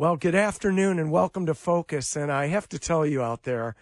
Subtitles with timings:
[0.00, 2.14] Well, good afternoon and welcome to Focus.
[2.14, 3.74] And I have to tell you out there,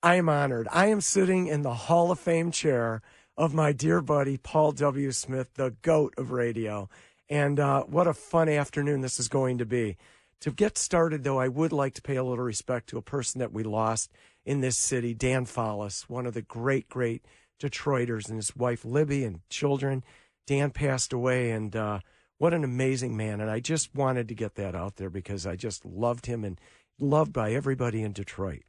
[0.00, 0.68] I am honored.
[0.70, 3.02] I am sitting in the Hall of Fame chair
[3.36, 5.10] of my dear buddy, Paul W.
[5.10, 6.88] Smith, the GOAT of radio.
[7.28, 9.96] And uh, what a fun afternoon this is going to be.
[10.42, 13.40] To get started, though, I would like to pay a little respect to a person
[13.40, 14.12] that we lost
[14.44, 17.24] in this city, Dan Follis, one of the great, great
[17.60, 20.04] Detroiters, and his wife, Libby, and children.
[20.46, 21.98] Dan passed away, and uh,
[22.38, 23.40] what an amazing man.
[23.40, 26.60] And I just wanted to get that out there because I just loved him and
[27.00, 28.62] loved by everybody in Detroit.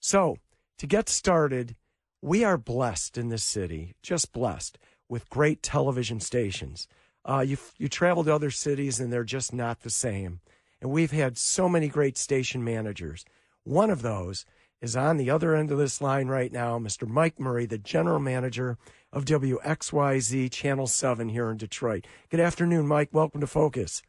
[0.00, 0.38] So,
[0.78, 1.76] to get started,
[2.22, 6.88] we are blessed in this city, just blessed with great television stations.
[7.24, 10.40] Uh, you you travel to other cities and they're just not the same.
[10.80, 13.24] And we've had so many great station managers.
[13.64, 14.46] One of those
[14.80, 17.06] is on the other end of this line right now, Mr.
[17.06, 18.78] Mike Murray, the general manager
[19.12, 22.06] of WXYZ Channel 7 here in Detroit.
[22.30, 23.10] Good afternoon, Mike.
[23.12, 24.02] Welcome to Focus.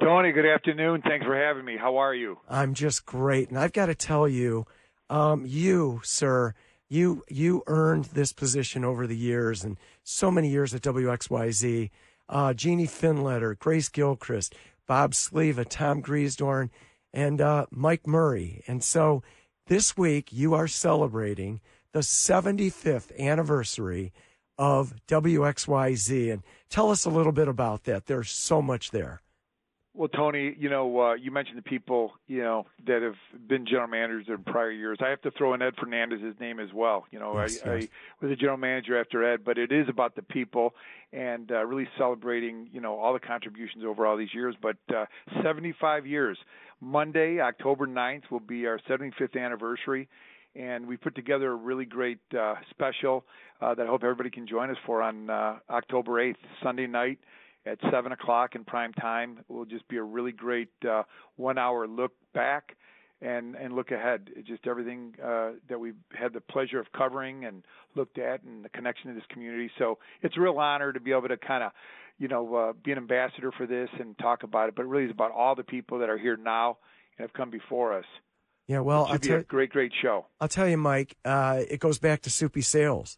[0.00, 1.02] Tony, good afternoon.
[1.02, 1.76] Thanks for having me.
[1.76, 2.38] How are you?
[2.48, 3.48] I'm just great.
[3.48, 4.66] And I've got to tell you,
[5.10, 6.54] um, you, sir,
[6.88, 11.90] you you earned this position over the years and so many years at WXYZ.
[12.28, 14.54] Uh, Jeannie Findlater, Grace Gilchrist,
[14.86, 16.70] Bob Sleva, Tom Griesdorn,
[17.12, 18.62] and uh, Mike Murray.
[18.68, 19.22] And so
[19.68, 21.60] this week you are celebrating
[21.92, 24.12] the 75th anniversary
[24.58, 26.32] of WXYZ.
[26.32, 28.06] And tell us a little bit about that.
[28.06, 29.22] There's so much there.
[29.98, 33.16] Well, Tony, you know, uh, you mentioned the people, you know, that have
[33.48, 34.98] been general managers in prior years.
[35.04, 37.04] I have to throw in Ed Fernandez's name as well.
[37.10, 37.88] You know, yes, I, yes.
[38.22, 40.74] I was a general manager after Ed, but it is about the people
[41.12, 44.54] and uh, really celebrating, you know, all the contributions over all these years.
[44.62, 45.06] But uh,
[45.42, 46.38] 75 years.
[46.80, 50.08] Monday, October 9th, will be our 75th anniversary
[50.54, 53.24] and we put together a really great uh, special
[53.60, 57.18] uh, that I hope everybody can join us for on uh, October 8th, Sunday night
[57.66, 59.38] at 7 o'clock in prime time.
[59.38, 61.02] It will just be a really great uh,
[61.36, 62.76] one-hour look back
[63.20, 64.30] and and look ahead.
[64.34, 67.64] It's just everything uh, that we've had the pleasure of covering and
[67.96, 69.70] looked at, and the connection to this community.
[69.78, 71.72] So it's a real honor to be able to kind of,
[72.18, 74.76] you know, uh, be an ambassador for this and talk about it.
[74.76, 76.78] But really, it's about all the people that are here now
[77.18, 78.04] and have come before us.
[78.68, 80.26] Yeah, well, it I'll be tell, a great, great show.
[80.40, 83.16] I'll tell you, Mike, uh, it goes back to Soupy Sales,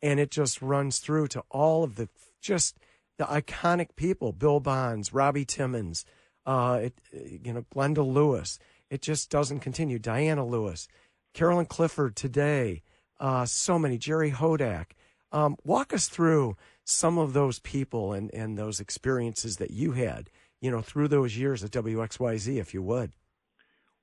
[0.00, 2.08] and it just runs through to all of the
[2.40, 2.78] just
[3.22, 6.04] the iconic people: Bill Bonds, Robbie Timmons,
[6.44, 8.58] uh, it, you know, Glenda Lewis.
[8.90, 9.98] It just doesn't continue.
[9.98, 10.88] Diana Lewis,
[11.32, 12.82] Carolyn Clifford today,
[13.20, 13.96] uh, so many.
[13.96, 14.86] Jerry Hodak.
[15.30, 20.28] Um, walk us through some of those people and and those experiences that you had,
[20.60, 23.12] you know, through those years at WXYZ, if you would.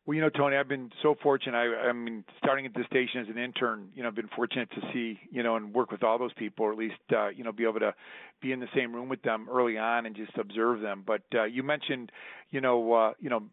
[0.10, 1.56] Well, you know, Tony, I've been so fortunate.
[1.56, 4.68] I, I mean, starting at the station as an intern, you know, I've been fortunate
[4.72, 7.44] to see, you know, and work with all those people, or at least, uh, you
[7.44, 7.94] know, be able to
[8.42, 11.04] be in the same room with them early on and just observe them.
[11.06, 12.12] But uh, you mentioned,
[12.50, 13.44] you know, uh, you know,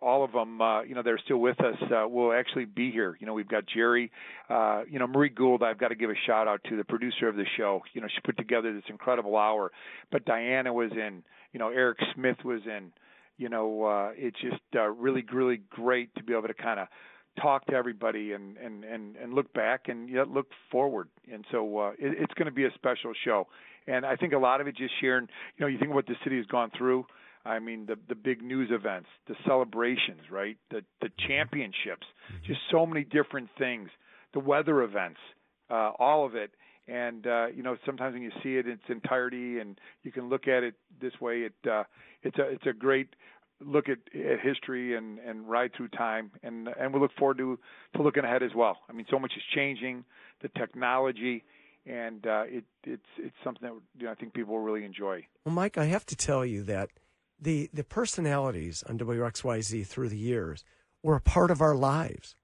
[0.00, 1.76] all of them, uh, you know, they're still with us.
[1.82, 3.14] Uh, will actually be here.
[3.20, 4.10] You know, we've got Jerry,
[4.48, 5.62] uh, you know, Marie Gould.
[5.62, 7.82] I've got to give a shout out to the producer of the show.
[7.92, 9.72] You know, she put together this incredible hour.
[10.10, 11.22] But Diana was in.
[11.52, 12.92] You know, Eric Smith was in
[13.38, 16.88] you know, uh, it's just uh, really, really great to be able to kind of
[17.40, 21.08] talk to everybody and and and and look back and yet look forward.
[21.32, 23.46] And so uh, it, it's going to be a special show.
[23.86, 25.28] And I think a lot of it just sharing.
[25.56, 27.06] You know, you think what the city has gone through.
[27.44, 30.56] I mean, the the big news events, the celebrations, right?
[30.70, 32.06] The the championships,
[32.46, 33.88] just so many different things.
[34.34, 35.20] The weather events,
[35.70, 36.50] uh, all of it.
[36.88, 40.28] And uh, you know, sometimes when you see it in its entirety, and you can
[40.28, 41.84] look at it this way, it uh,
[42.22, 43.08] it's a it's a great
[43.60, 47.58] look at, at history and, and ride through time and and we look forward to
[47.94, 48.78] to looking ahead as well.
[48.88, 50.04] I mean, so much is changing,
[50.42, 51.44] the technology,
[51.86, 55.26] and uh, it it's it's something that you know, I think people will really enjoy.
[55.44, 56.90] Well, Mike, I have to tell you that
[57.40, 60.64] the the personalities on WXYZ through the years
[61.02, 62.34] were a part of our lives.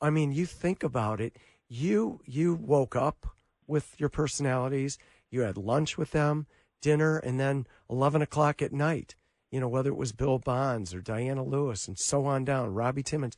[0.00, 1.36] I mean, you think about it.
[1.68, 3.33] You you woke up
[3.66, 4.98] with your personalities.
[5.30, 6.46] You had lunch with them,
[6.80, 9.14] dinner, and then eleven o'clock at night
[9.54, 13.04] you know, whether it was Bill Bonds or Diana Lewis and so on down, Robbie
[13.04, 13.36] Timmons.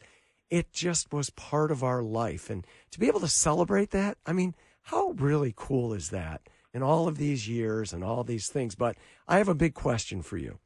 [0.49, 2.49] It just was part of our life.
[2.49, 6.41] And to be able to celebrate that, I mean, how really cool is that
[6.73, 8.75] in all of these years and all these things?
[8.75, 8.97] But
[9.29, 10.59] I have a big question for you.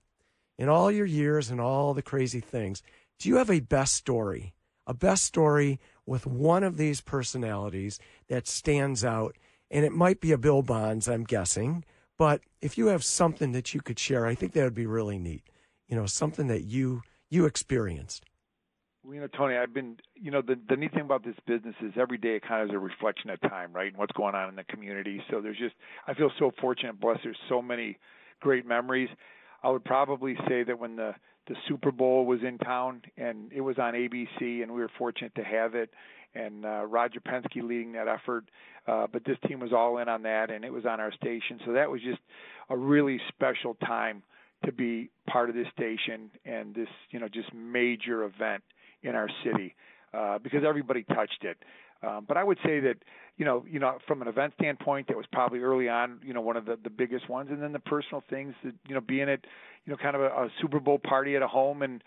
[0.57, 2.81] In all your years and all the crazy things,
[3.19, 4.55] do you have a best story?
[4.87, 7.99] A best story with one of these personalities
[8.29, 9.35] that stands out?
[9.71, 11.85] And it might be a Bill Bonds, I'm guessing
[12.21, 15.19] but if you have something that you could share, I think that would be really
[15.19, 15.43] neat.
[15.89, 17.01] You know, something that you
[17.31, 18.27] you experienced.
[19.03, 21.75] Well, you know, Tony, I've been, you know, the the neat thing about this business
[21.81, 23.87] is every day it kind of is a reflection of time, right?
[23.89, 25.23] And what's going on in the community.
[25.31, 25.75] So there's just,
[26.07, 27.21] I feel so fortunate, blessed.
[27.25, 27.97] There's so many
[28.41, 29.09] great memories.
[29.63, 31.15] I would probably say that when the
[31.47, 35.35] the Super Bowl was in town, and it was on ABC, and we were fortunate
[35.37, 35.89] to have it.
[36.35, 38.45] And uh, Roger Penske leading that effort,
[38.87, 41.59] uh, but this team was all in on that, and it was on our station.
[41.67, 42.21] So that was just
[42.69, 44.23] a really special time
[44.65, 48.63] to be part of this station and this, you know, just major event
[49.03, 49.75] in our city
[50.15, 51.57] uh, because everybody touched it.
[52.07, 52.97] Um, but I would say that
[53.37, 56.43] you know, you know, from an event standpoint, that was probably early on, you know,
[56.43, 57.49] one of the the biggest ones.
[57.51, 59.41] And then the personal things that you know, being at
[59.87, 62.03] you know, kind of a, a Super Bowl party at a home and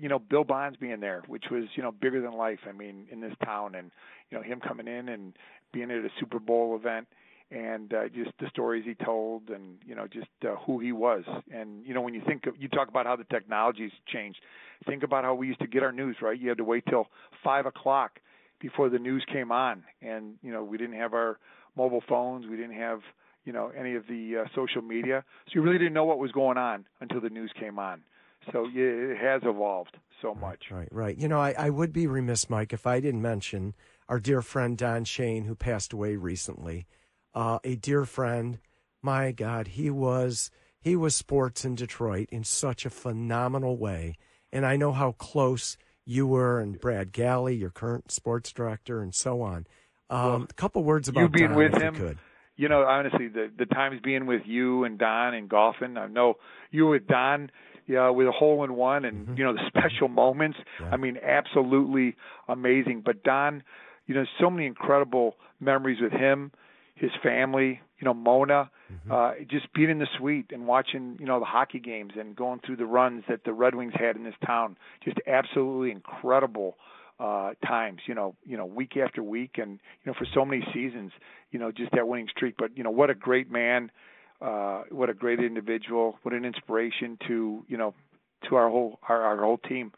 [0.00, 2.60] you know Bill Bonds being there, which was you know bigger than life.
[2.68, 3.90] I mean, in this town, and
[4.30, 5.34] you know him coming in and
[5.72, 7.06] being at a Super Bowl event,
[7.50, 11.24] and uh, just the stories he told, and you know just uh, who he was.
[11.52, 14.38] And you know when you think of, you talk about how the technology's changed.
[14.86, 16.16] Think about how we used to get our news.
[16.20, 17.08] Right, you had to wait till
[17.42, 18.20] five o'clock
[18.60, 21.38] before the news came on, and you know we didn't have our
[21.76, 23.00] mobile phones, we didn't have
[23.44, 26.32] you know any of the uh, social media, so you really didn't know what was
[26.32, 28.02] going on until the news came on.
[28.52, 30.64] So it has evolved so much.
[30.70, 31.16] Right, right.
[31.16, 33.74] You know, I, I would be remiss, Mike, if I didn't mention
[34.08, 36.86] our dear friend Don Shane, who passed away recently.
[37.34, 38.58] Uh, a dear friend.
[39.02, 40.50] My God, he was
[40.80, 44.16] he was sports in Detroit in such a phenomenal way,
[44.52, 45.76] and I know how close
[46.06, 49.66] you were and Brad Galli, your current sports director, and so on.
[50.10, 51.94] Um, well, a couple words about you being Don, with him.
[51.96, 52.16] You,
[52.56, 55.96] you, know, honestly, the the times being with you and Don and golfing.
[55.96, 56.34] I know
[56.70, 57.50] you with Don,
[57.86, 59.36] yeah, with a hole in one, and mm-hmm.
[59.36, 60.58] you know the special moments.
[60.80, 60.90] Yeah.
[60.90, 62.16] I mean, absolutely
[62.48, 63.02] amazing.
[63.04, 63.62] But Don,
[64.06, 66.52] you know, so many incredible memories with him,
[66.94, 67.80] his family.
[67.98, 69.12] You know, Mona mm-hmm.
[69.12, 72.60] uh, just being in the suite and watching, you know, the hockey games and going
[72.64, 74.76] through the runs that the Red Wings had in this town.
[75.04, 76.76] Just absolutely incredible
[77.20, 80.66] uh times you know you know week after week and you know for so many
[80.74, 81.12] seasons
[81.52, 83.88] you know just that winning streak but you know what a great man
[84.44, 87.94] uh what a great individual what an inspiration to you know
[88.48, 89.92] to our whole our, our whole team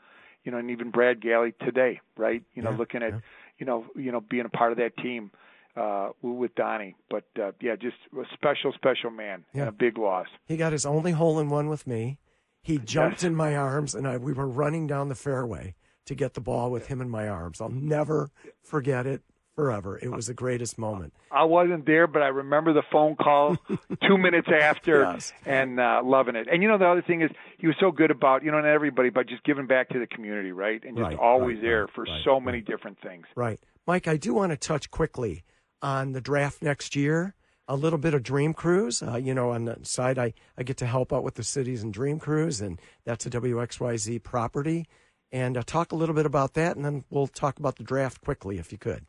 [0.45, 3.21] you know and even Brad Galli today right you know yeah, looking at yeah.
[3.59, 5.31] you know you know being a part of that team
[5.77, 6.97] uh, with Donnie.
[7.11, 9.63] But uh, yeah, just a special, special man yeah.
[9.63, 10.27] and a big loss.
[10.47, 12.19] He got his only hole in one with me.
[12.63, 13.25] He jumped yes.
[13.25, 15.75] in my arms, and I, we were running down the fairway
[16.07, 17.61] to get the ball with him in my arms.
[17.61, 18.31] I'll never
[18.63, 19.23] forget it
[19.57, 19.99] forever.
[20.01, 21.15] It was the greatest moment.
[21.33, 23.57] I wasn't there, but I remember the phone call
[24.07, 25.33] two minutes after yes.
[25.45, 26.47] and uh, loving it.
[26.51, 28.69] And you know, the other thing is he was so good about you know not
[28.69, 30.81] everybody, but just giving back to the community, right?
[30.85, 33.27] And just right, always right, there right, for so many different things.
[33.35, 34.07] Right, Mike.
[34.07, 35.43] I do want to touch quickly
[35.83, 37.35] on the draft next year.
[37.69, 39.03] A little bit of Dream Cruise.
[39.03, 41.83] Uh, you know, on the side, I, I get to help out with the cities
[41.83, 44.87] and Dream Cruise, and that's a WXYZ property.
[45.33, 48.21] And uh, talk a little bit about that, and then we'll talk about the draft
[48.21, 49.05] quickly, if you could.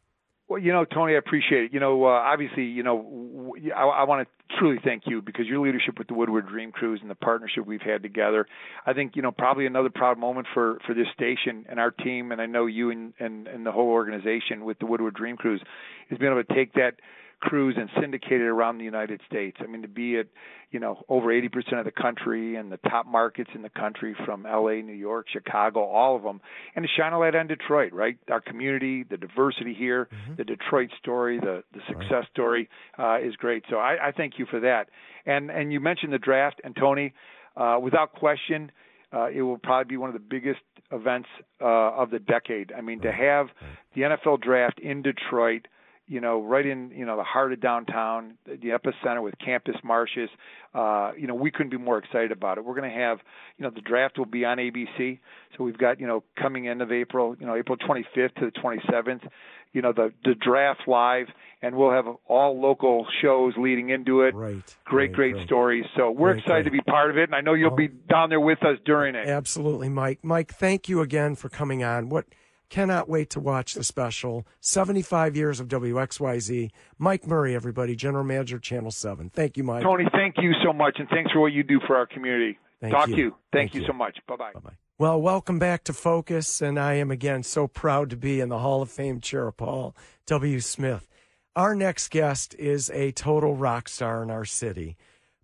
[0.50, 1.74] Well, you know, Tony, I appreciate it.
[1.74, 5.60] You know, uh, obviously, you know, I, I want to truly thank you because your
[5.60, 8.48] leadership with the Woodward Dream Cruise and the partnership we've had together.
[8.86, 12.32] I think, you know, probably another proud moment for for this station and our team,
[12.32, 15.62] and I know you and and, and the whole organization with the Woodward Dream Cruise
[16.10, 16.94] is being able to take that
[17.40, 19.58] cruise and syndicate it around the United States.
[19.60, 20.28] I mean, to be at,
[20.72, 24.44] you know, over 80% of the country and the top markets in the country from
[24.44, 26.42] LA, New York, Chicago, all of them,
[26.76, 28.18] and to shine a light on Detroit, right?
[28.30, 30.36] Our community, the diversity here, mm-hmm.
[30.36, 32.30] the Detroit story, the the success right.
[32.32, 33.64] story uh, is great.
[33.70, 34.90] So I, I thank you for that.
[35.26, 37.14] And and you mentioned the draft, and Tony,
[37.56, 38.72] uh, without question.
[39.14, 40.60] Uh, it will probably be one of the biggest
[40.92, 41.30] events
[41.62, 42.74] uh, of the decade.
[42.78, 43.48] I mean, to have
[43.96, 45.70] the NFL draft in Detroit,
[46.08, 50.30] you know, right in you know the heart of downtown, the epicenter with Campus Martius.
[50.74, 52.66] Uh, you know, we couldn't be more excited about it.
[52.66, 53.20] We're going to have,
[53.58, 55.20] you know, the draft will be on ABC.
[55.58, 58.52] So we've got, you know, coming end of April, you know, April 25th to the
[58.52, 59.28] 27th,
[59.74, 61.28] you know, the the draft live,
[61.62, 64.34] and we'll have all local shows leading into it.
[64.34, 64.64] Right.
[64.86, 65.46] Great, great, great.
[65.46, 65.86] stories.
[65.96, 66.80] So we're great, excited great.
[66.80, 69.16] to be part of it, and I know you'll be down there with us during
[69.16, 69.28] it.
[69.28, 70.20] Absolutely, Mike.
[70.24, 72.10] Mike, thank you again for coming on.
[72.10, 72.26] What
[72.70, 74.46] Cannot wait to watch the special.
[74.60, 76.70] 75 years of WXYZ.
[76.98, 79.30] Mike Murray, everybody, General Manager, Channel 7.
[79.30, 79.84] Thank you, Mike.
[79.84, 82.60] Tony, thank you so much, and thanks for what you do for our community.
[82.82, 83.16] Thank Talk you.
[83.16, 83.30] to you.
[83.30, 83.88] Thank, Thank you you.
[83.88, 84.18] so much.
[84.28, 84.52] Bye bye.
[85.00, 88.60] Well, welcome back to Focus, and I am again so proud to be in the
[88.60, 89.96] Hall of Fame chair of Paul
[90.26, 90.60] W.
[90.60, 91.08] Smith.
[91.56, 94.98] Our next guest is a total rock star in our city,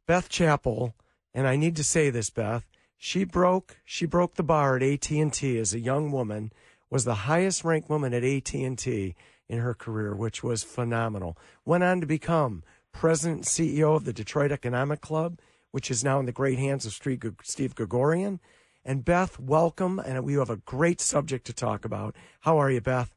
[0.05, 0.93] Beth Chappell,
[1.33, 2.67] and I need to say this, Beth.
[2.97, 6.51] She broke she broke the bar at AT and T as a young woman,
[6.93, 9.15] was the highest ranked woman at AT and T
[9.49, 11.35] in her career, which was phenomenal.
[11.65, 15.39] Went on to become president and CEO of the Detroit Economic Club,
[15.71, 18.39] which is now in the great hands of Steve Grigorian.
[18.85, 19.97] And Beth, welcome.
[19.97, 22.15] And we have a great subject to talk about.
[22.41, 23.15] How are you, Beth?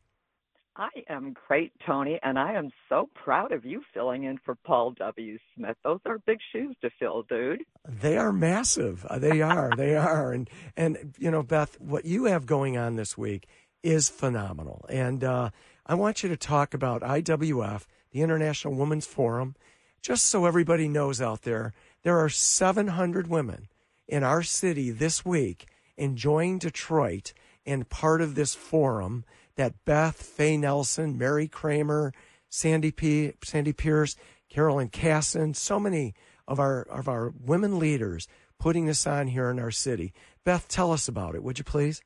[0.78, 4.92] I am great, Tony, and I am so proud of you filling in for Paul
[4.98, 5.38] W.
[5.54, 5.76] Smith.
[5.84, 7.62] Those are big shoes to fill, dude.
[7.88, 9.06] They are massive.
[9.18, 9.70] They are.
[9.74, 10.32] they are.
[10.32, 13.48] And and you know, Beth, what you have going on this week
[13.86, 14.84] is phenomenal.
[14.88, 15.50] And uh,
[15.86, 19.54] I want you to talk about IWF, the International Women's Forum,
[20.02, 21.72] just so everybody knows out there.
[22.02, 23.68] There are 700 women
[24.08, 25.66] in our city this week
[25.96, 27.32] enjoying Detroit
[27.64, 29.24] and part of this forum
[29.54, 32.12] that Beth, Faye Nelson, Mary Kramer,
[32.48, 34.16] Sandy P, Sandy Pierce,
[34.48, 36.14] Carolyn Cassin, so many
[36.48, 38.26] of our of our women leaders
[38.58, 40.12] putting this on here in our city.
[40.44, 42.02] Beth, tell us about it, would you please?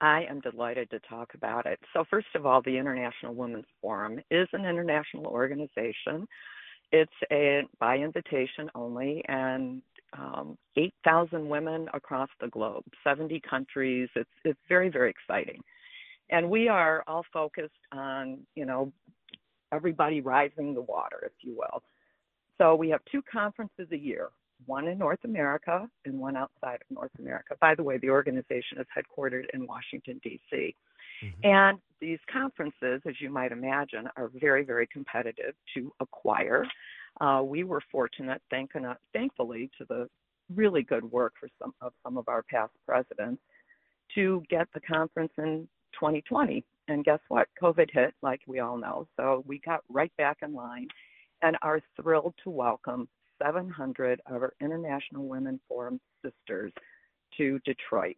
[0.00, 1.80] I am delighted to talk about it.
[1.92, 6.26] So, first of all, the International Women's Forum is an international organization.
[6.92, 9.82] It's a by invitation only, and
[10.14, 14.08] um, 8,000 women across the globe, 70 countries.
[14.14, 15.60] It's it's very very exciting
[16.30, 18.92] and we are all focused on you know
[19.72, 21.82] everybody rising the water if you will
[22.58, 24.28] so we have two conferences a year
[24.66, 28.78] one in north america and one outside of north america by the way the organization
[28.78, 30.74] is headquartered in washington d.c
[31.22, 31.40] mm-hmm.
[31.42, 36.66] and these conferences as you might imagine are very very competitive to acquire
[37.20, 38.70] uh, we were fortunate thank,
[39.12, 40.08] thankfully to the
[40.54, 43.42] really good work for some of some of our past presidents
[44.14, 46.64] to get the conference in 2020.
[46.88, 47.48] And guess what?
[47.62, 49.06] COVID hit, like we all know.
[49.16, 50.88] So we got right back in line
[51.42, 53.08] and are thrilled to welcome
[53.42, 56.72] 700 of our International Women Forum sisters
[57.36, 58.16] to Detroit.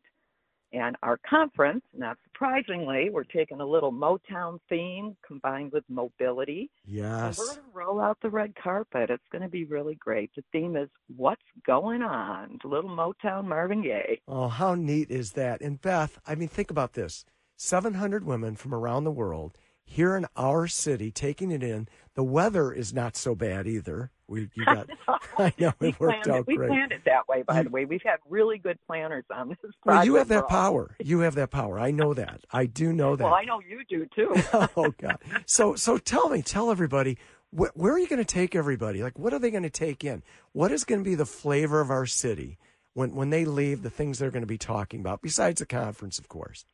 [0.73, 6.71] And our conference, not surprisingly, we're taking a little Motown theme combined with mobility.
[6.85, 7.39] Yes.
[7.39, 9.11] And we're going to roll out the red carpet.
[9.11, 10.31] It's going to be really great.
[10.37, 12.59] The theme is What's Going On?
[12.63, 14.21] Little Motown Marvin Gaye.
[14.29, 15.61] Oh, how neat is that?
[15.61, 17.25] And Beth, I mean, think about this
[17.57, 21.89] 700 women from around the world here in our city taking it in.
[22.15, 24.13] The weather is not so bad either.
[24.31, 24.89] We you got
[25.39, 26.47] I know it worked out it.
[26.47, 26.69] We great.
[26.69, 27.85] planned it that way, by you, the way.
[27.85, 29.59] We've had really good planners on this.
[29.85, 30.97] Well, you have that power.
[31.01, 31.81] You have that power.
[31.81, 32.43] I know that.
[32.53, 33.25] I do know that.
[33.25, 34.35] Well, I know you do too.
[34.77, 35.19] oh God.
[35.47, 37.19] So so tell me, tell everybody.
[37.51, 39.03] Wh- where are you going to take everybody?
[39.03, 40.23] Like, what are they going to take in?
[40.53, 42.57] What is going to be the flavor of our city
[42.95, 43.83] when when they leave?
[43.83, 46.65] The things they're going to be talking about, besides the conference, of course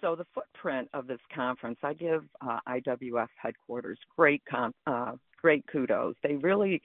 [0.00, 5.12] so the footprint of this conference, I give uh, IWF headquarters great com- uh,
[5.44, 6.14] great kudos.
[6.22, 6.80] They really,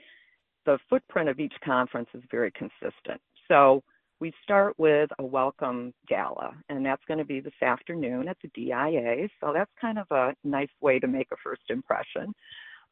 [0.66, 3.22] the footprint of each conference is very consistent.
[3.48, 3.82] So
[4.20, 8.50] we start with a welcome gala, and that's going to be this afternoon at the
[8.54, 9.30] DIA.
[9.40, 12.36] So that's kind of a nice way to make a first impression.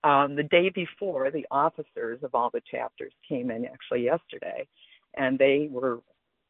[0.05, 4.65] Um, the day before, the officers of all the chapters came in actually yesterday,
[5.17, 5.99] and they were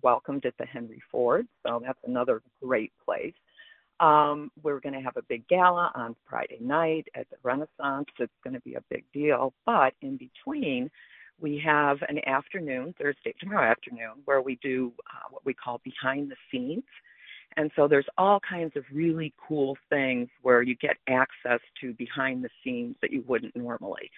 [0.03, 1.47] welcomed at the Henry Ford.
[1.65, 3.33] So that's another great place.
[3.99, 8.07] Um, we're going to have a big gala on Friday night at the Renaissance.
[8.19, 9.53] It's going to be a big deal.
[9.65, 10.89] But in between,
[11.39, 16.31] we have an afternoon, Thursday, tomorrow afternoon, where we do uh, what we call behind
[16.31, 16.83] the scenes.
[17.57, 22.43] And so there's all kinds of really cool things where you get access to behind
[22.43, 24.11] the scenes that you wouldn't normally.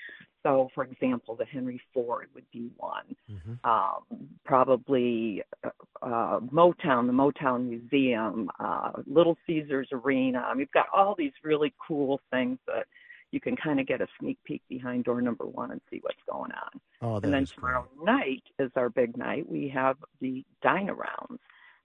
[0.44, 3.16] So, for example, the Henry Ford would be one.
[3.32, 3.70] Mm-hmm.
[3.70, 5.70] Um, probably uh,
[6.02, 10.40] uh, Motown, the Motown Museum, uh, Little Caesars Arena.
[10.40, 12.86] I mean, we've got all these really cool things that
[13.32, 16.22] you can kind of get a sneak peek behind door number one and see what's
[16.30, 16.82] going on.
[17.02, 18.06] Oh, and then tomorrow great.
[18.06, 19.50] night is our big night.
[19.50, 21.40] We have the Dine-A-Rounds.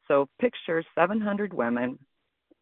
[0.08, 1.99] So picture 700 women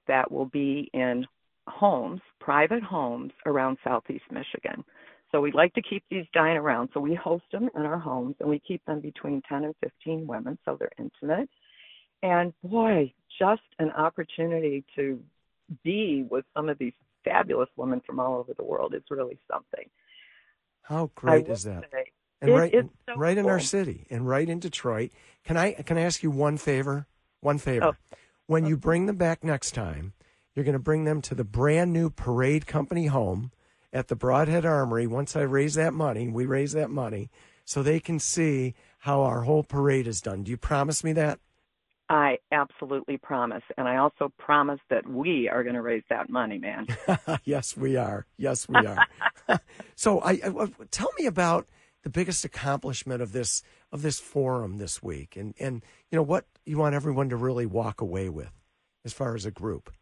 [0.09, 1.27] that will be in
[1.69, 4.85] homes, private homes around Southeast Michigan.
[5.31, 6.91] So we like to keep these Dine-A-Rounds.
[6.93, 10.27] So we host them in our homes and we keep them between 10 and 15
[10.27, 11.49] women so they're intimate.
[12.23, 15.21] And boy, just an opportunity to
[15.83, 16.93] be with some of these
[17.25, 19.89] fabulous women from all over the world is really something.
[20.83, 21.85] How great is that?
[21.91, 22.73] Say, and it, right,
[23.07, 23.45] so right cool.
[23.45, 25.13] in our city and right in Detroit.
[25.45, 27.07] Can I can I ask you one favor?
[27.43, 27.85] One favor.
[27.85, 28.17] Oh.
[28.47, 28.79] When you oh.
[28.79, 30.15] bring them back next time,
[30.55, 33.53] you're going to bring them to the brand new Parade Company home
[33.93, 35.07] at the Brodhead Armory.
[35.07, 37.31] Once I raise that money, we raise that money,
[37.65, 40.45] so they can see how our whole parade is done.
[40.45, 41.41] Do you promise me that?
[42.09, 43.63] I absolutely promise.
[43.79, 46.87] And I also promise that we are going to raise that money, man.
[47.45, 48.27] yes, we are.
[48.37, 48.99] Yes, we are.
[49.97, 51.67] so I, I, uh, tell me about
[52.03, 56.47] the biggest accomplishment of this of this forum this week and and you know what
[56.65, 58.53] you want everyone to really walk away with
[59.05, 59.93] as far as a group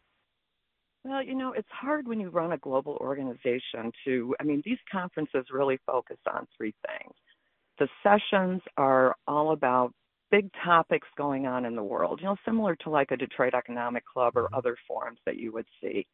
[1.04, 4.78] well you know it's hard when you run a global organization to i mean these
[4.90, 7.14] conferences really focus on three things
[7.78, 9.92] the sessions are all about
[10.30, 14.04] big topics going on in the world you know similar to like a detroit economic
[14.06, 14.54] club or mm-hmm.
[14.54, 16.06] other forums that you would see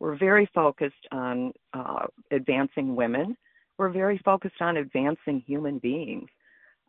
[0.00, 3.36] We're very focused on uh, advancing women.
[3.80, 6.28] We're very focused on advancing human beings.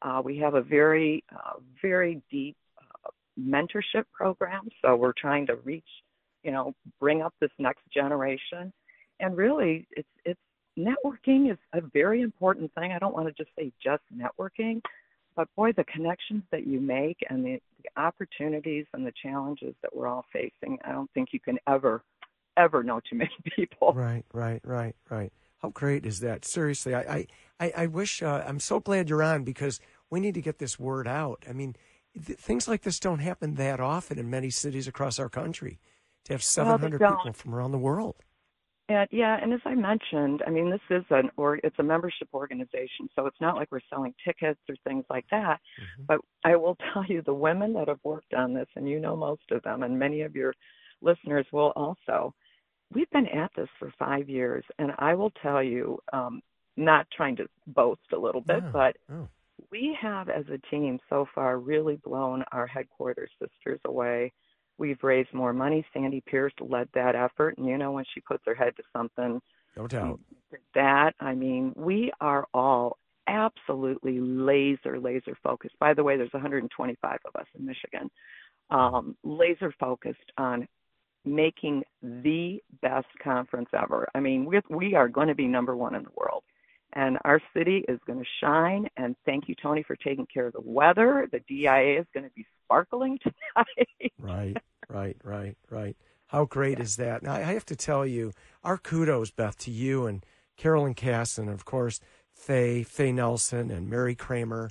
[0.02, 4.68] Uh, we have a very, uh, very deep uh, mentorship program.
[4.82, 5.88] So we're trying to reach,
[6.44, 8.74] you know, bring up this next generation.
[9.22, 10.42] And really, it's it's
[10.78, 12.92] networking is a very important thing.
[12.92, 14.82] I don't want to just say just networking,
[15.38, 19.96] but boy, the connections that you make and the, the opportunities and the challenges that
[19.96, 22.04] we're all facing, I don't think you can ever,
[22.58, 23.94] ever know too many people.
[23.94, 25.32] Right, right, right, right.
[25.62, 26.46] How great is that?
[26.46, 27.28] Seriously, I,
[27.60, 30.80] I, I wish, uh, I'm so glad you're on because we need to get this
[30.80, 31.44] word out.
[31.48, 31.76] I mean,
[32.14, 35.80] th- things like this don't happen that often in many cities across our country
[36.26, 38.16] to have 700 well, people from around the world.
[38.90, 42.28] And, yeah, and as I mentioned, I mean, this is an or it's a membership
[42.34, 45.60] organization, so it's not like we're selling tickets or things like that.
[45.80, 46.04] Mm-hmm.
[46.08, 49.16] But I will tell you, the women that have worked on this, and you know
[49.16, 50.54] most of them, and many of your
[51.02, 52.34] listeners will also.
[52.94, 56.42] We've been at this for five years, and I will tell you, um,
[56.78, 58.70] not trying to boast a little bit, yeah.
[58.72, 59.28] but oh.
[59.72, 64.32] we have, as a team, so far really blown our headquarters sisters away
[64.82, 65.86] We've raised more money.
[65.94, 69.40] Sandy Pierce led that effort, and you know when she puts her head to something,
[69.78, 70.20] no doubt.
[70.74, 75.76] That I mean, we are all absolutely laser laser focused.
[75.80, 78.10] By the way, there's 125 of us in Michigan.
[78.72, 80.68] Um, laser focused on
[81.24, 84.08] making the best conference ever.
[84.16, 86.44] I mean, we we are going to be number one in the world
[86.94, 88.88] and our city is going to shine.
[88.98, 91.28] And thank you, Tony, for taking care of the weather.
[91.32, 94.12] The DIA is going to be sparkling tonight.
[94.20, 94.58] right,
[94.90, 95.96] right, right, right.
[96.28, 96.84] How great yeah.
[96.84, 97.24] is that?
[97.24, 98.32] Now, I have to tell you,
[98.64, 100.26] our kudos, Beth, to you and
[100.58, 102.00] Carolyn Cass, and of course,
[102.34, 104.70] Faye, Faye Nelson, and Mary Kramer,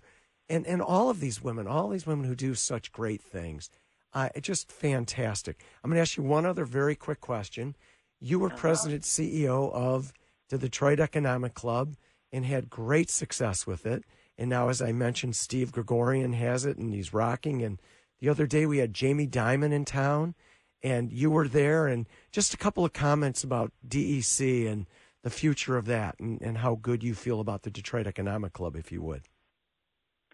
[0.49, 3.71] and, and all of these women, all these women who do such great things.
[4.13, 5.63] Uh, just fantastic.
[5.83, 7.77] I'm going to ask you one other very quick question.
[8.21, 8.57] You were uh-huh.
[8.57, 10.13] president CEO of
[10.49, 11.95] the Detroit Economic Club
[12.33, 14.05] and had great success with it.
[14.37, 17.63] And now, as I mentioned, Steve Grigorian has it and he's rocking.
[17.63, 17.81] And
[18.21, 20.35] the other day we had Jamie Dimon in town
[20.83, 21.87] and you were there.
[21.87, 24.87] And just a couple of comments about DEC and
[25.23, 28.77] the future of that and, and how good you feel about the Detroit Economic Club,
[28.77, 29.23] if you would.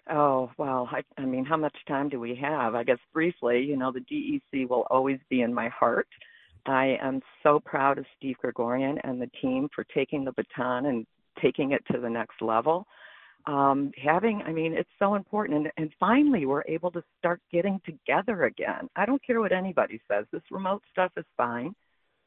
[0.08, 2.74] Oh, well, I, I mean, how much time do we have?
[2.74, 6.06] I guess briefly, you know, the DEC will always be in my heart.
[6.64, 11.06] I am so proud of Steve Grigorian and the team for taking the baton and
[11.42, 12.86] taking it to the next level.
[13.46, 15.58] Um, having, I mean, it's so important.
[15.58, 18.88] And, and finally, we're able to start getting together again.
[18.96, 21.74] I don't care what anybody says, this remote stuff is fine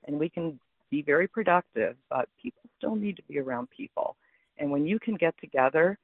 [0.08, 4.16] and we can be very productive, but people still need to be around people.
[4.58, 5.98] And when you can get together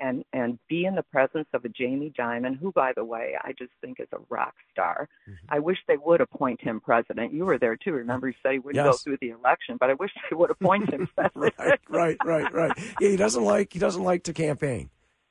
[0.00, 3.52] and and be in the presence of a Jamie Dimon, who, by the way, I
[3.52, 5.08] just think is a rock star.
[5.28, 5.54] Mm-hmm.
[5.54, 7.32] I wish they would appoint him president.
[7.32, 7.92] You were there too.
[7.92, 8.94] Remember, he said he wouldn't yes.
[8.94, 11.54] go through the election, but I wish they would appoint him president.
[11.58, 12.72] right, right, right, right.
[13.00, 14.90] Yeah, he doesn't like he doesn't like to campaign.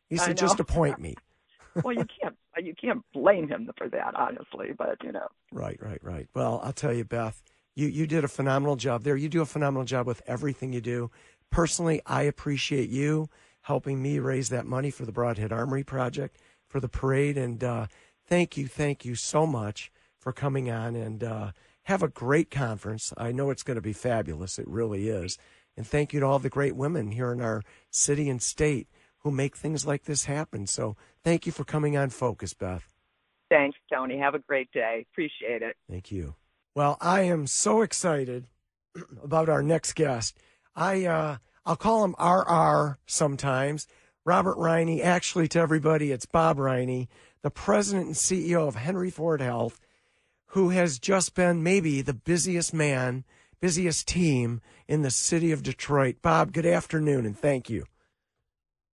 [0.10, 1.16] He said, "Just appoint me."
[1.84, 4.72] well, you can't you can't blame him for that, honestly.
[4.78, 5.28] But you know.
[5.52, 6.28] Right, right, right.
[6.34, 7.42] Well, I'll tell you, Beth.
[7.76, 9.16] You you did a phenomenal job there.
[9.16, 11.12] You do a phenomenal job with everything you do.
[11.50, 13.30] Personally, I appreciate you
[13.62, 17.38] helping me raise that money for the Brodhead Armory project for the parade.
[17.38, 17.88] And uh,
[18.26, 21.52] thank you, thank you so much for coming on and uh,
[21.84, 23.14] have a great conference.
[23.18, 24.60] I know it's going to be fabulous.
[24.60, 25.38] It really is.
[25.78, 28.88] And thank you to all the great women here in our city and state
[29.20, 30.68] who make things like this happen.
[30.68, 32.88] So thank you for coming on Focus, Beth.
[33.50, 34.18] Thanks, Tony.
[34.18, 35.06] Have a great day.
[35.12, 35.76] Appreciate it.
[35.90, 36.36] Thank you.
[36.74, 38.48] Well, I am so excited
[39.24, 40.38] about our next guest.
[40.76, 43.88] I uh, I'll call him RR sometimes.
[44.26, 45.02] Robert Riney.
[45.02, 47.10] Actually, to everybody, it's Bob Riney,
[47.42, 49.80] the president and CEO of Henry Ford Health,
[50.48, 53.24] who has just been maybe the busiest man,
[53.60, 56.18] busiest team in the city of Detroit.
[56.22, 57.86] Bob, good afternoon and thank you.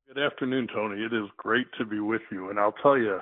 [0.07, 1.03] Good afternoon, Tony.
[1.03, 2.49] It is great to be with you.
[2.49, 3.21] And I'll tell you,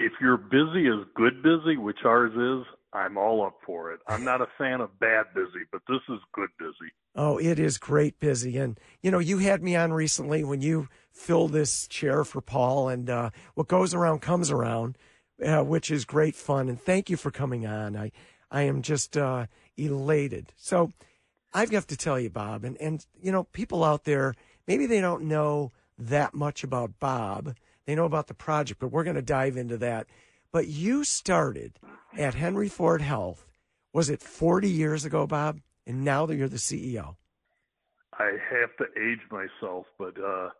[0.00, 4.00] if you're busy as good busy, which ours is, I'm all up for it.
[4.08, 6.90] I'm not a fan of bad busy, but this is good busy.
[7.18, 8.58] Oh, it is great busy.
[8.58, 12.90] And, you know, you had me on recently when you filled this chair for Paul,
[12.90, 14.98] and uh, what goes around comes around,
[15.44, 16.68] uh, which is great fun.
[16.68, 17.96] And thank you for coming on.
[17.96, 18.12] I,
[18.50, 19.46] I am just uh,
[19.78, 20.52] elated.
[20.56, 20.92] So
[21.54, 24.34] I have got to tell you, Bob, and, and, you know, people out there,
[24.66, 27.56] maybe they don't know that much about Bob.
[27.86, 30.06] They know about the project, but we're going to dive into that.
[30.52, 31.78] But you started
[32.16, 33.46] at Henry Ford Health,
[33.92, 35.60] was it 40 years ago, Bob?
[35.86, 37.16] And now that you're the CEO?
[38.18, 40.50] I have to age myself, but uh,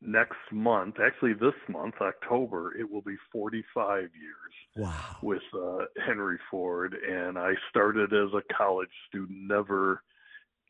[0.00, 5.16] next month, actually this month, October, it will be 45 years wow.
[5.22, 6.94] with uh, Henry Ford.
[6.94, 10.02] And I started as a college student, never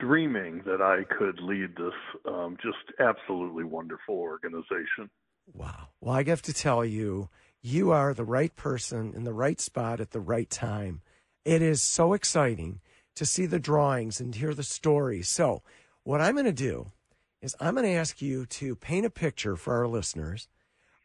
[0.00, 1.94] dreaming that I could lead this
[2.26, 5.10] um, just absolutely wonderful organization.
[5.52, 5.88] Wow.
[6.00, 7.28] Well, I have to tell you,
[7.62, 11.02] you are the right person in the right spot at the right time.
[11.44, 12.80] It is so exciting
[13.14, 15.28] to see the drawings and hear the stories.
[15.28, 15.62] So,
[16.02, 16.92] what I'm going to do
[17.40, 20.48] is I'm going to ask you to paint a picture for our listeners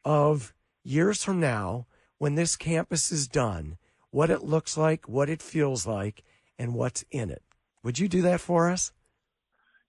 [0.04, 1.86] of years from now
[2.18, 3.78] when this campus is done,
[4.12, 6.24] what it looks like, what it feels like,
[6.58, 7.44] and what's in it.
[7.84, 8.92] Would you do that for us?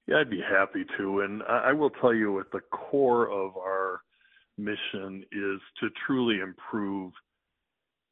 [0.06, 1.20] Yeah, I'd be happy to.
[1.20, 4.00] And I will tell you, at the core of our
[4.58, 7.12] mission is to truly improve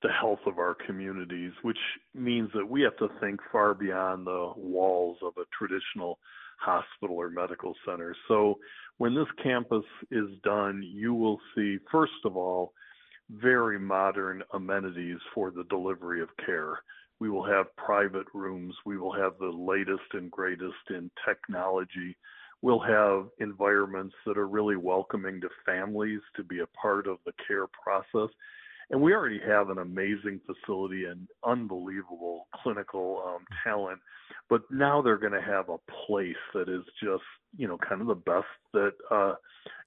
[0.02, 1.78] the health of our communities, which
[2.14, 6.18] means that we have to think far beyond the walls of a traditional
[6.60, 8.14] hospital or medical center.
[8.28, 8.58] So
[8.98, 12.72] when this campus is done, you will see, first of all,
[13.30, 16.80] very modern amenities for the delivery of care.
[17.20, 18.74] We will have private rooms.
[18.86, 22.16] We will have the latest and greatest in technology.
[22.62, 27.32] We'll have environments that are really welcoming to families to be a part of the
[27.46, 28.34] care process.
[28.90, 34.00] And we already have an amazing facility and unbelievable clinical um, talent,
[34.48, 37.22] but now they're going to have a place that is just,
[37.56, 39.34] you know, kind of the best that uh,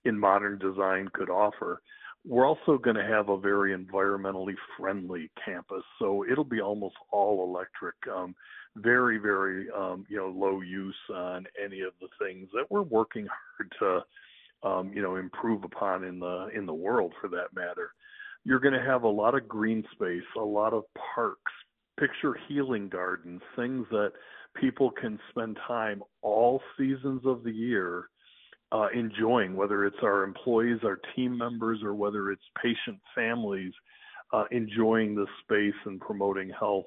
[0.06, 1.82] in modern design could offer.
[2.28, 7.44] We're also going to have a very environmentally friendly campus, so it'll be almost all
[7.44, 7.96] electric.
[8.16, 8.36] Um,
[8.76, 13.28] very, very, um, you know, low use on any of the things that we're working
[13.28, 13.72] hard
[14.64, 17.92] to, um, you know, improve upon in the in the world, for that matter
[18.44, 20.84] you're going to have a lot of green space, a lot of
[21.16, 21.52] parks,
[22.00, 24.14] picture healing gardens, things that
[24.56, 28.10] people can spend time all seasons of the year
[28.72, 33.74] uh, enjoying, whether it's our employees, our team members, or whether it's patient families
[34.34, 36.86] uh, enjoying the space and promoting health.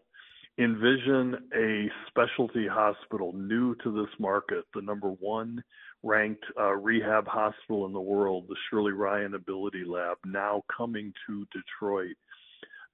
[0.59, 5.63] Envision a specialty hospital new to this market, the number one
[6.05, 11.47] ranked uh, rehab hospital in the world, the Shirley Ryan Ability Lab, now coming to
[11.53, 12.17] Detroit.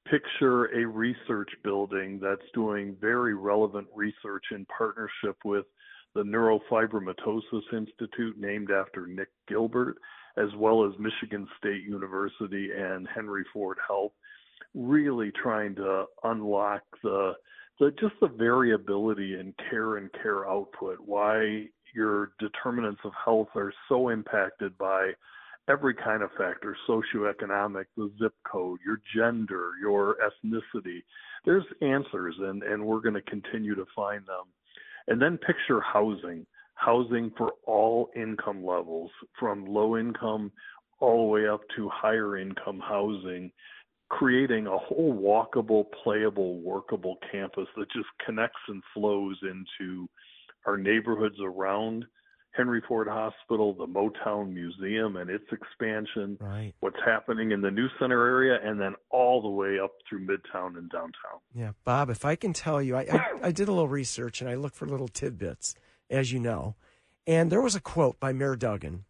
[0.09, 5.66] Picture a research building that's doing very relevant research in partnership with
[6.14, 9.96] the Neurofibromatosis Institute, named after Nick Gilbert,
[10.37, 14.12] as well as Michigan State University and Henry Ford Health,
[14.75, 17.33] really trying to unlock the
[17.79, 20.99] the just the variability in care and care output.
[21.01, 25.12] Why your determinants of health are so impacted by
[25.68, 31.03] every kind of factor socioeconomic, the zip code, your gender, your ethnicity.
[31.44, 34.46] There's answers, and, and we're going to continue to find them.
[35.09, 36.46] And then picture housing
[36.81, 40.50] housing for all income levels, from low income
[40.98, 43.50] all the way up to higher income housing,
[44.09, 50.09] creating a whole walkable, playable, workable campus that just connects and flows into
[50.66, 52.05] our neighborhoods around
[52.53, 56.75] Henry Ford Hospital, the Motown Museum and its expansion, right.
[56.81, 60.77] what's happening in the New Center area, and then all the way up through Midtown
[60.77, 61.40] and downtown.
[61.55, 64.51] Yeah, Bob, if I can tell you, I, I, I did a little research and
[64.51, 65.75] I looked for little tidbits,
[66.11, 66.75] as you know.
[67.27, 69.05] And there was a quote by Mayor Duggan,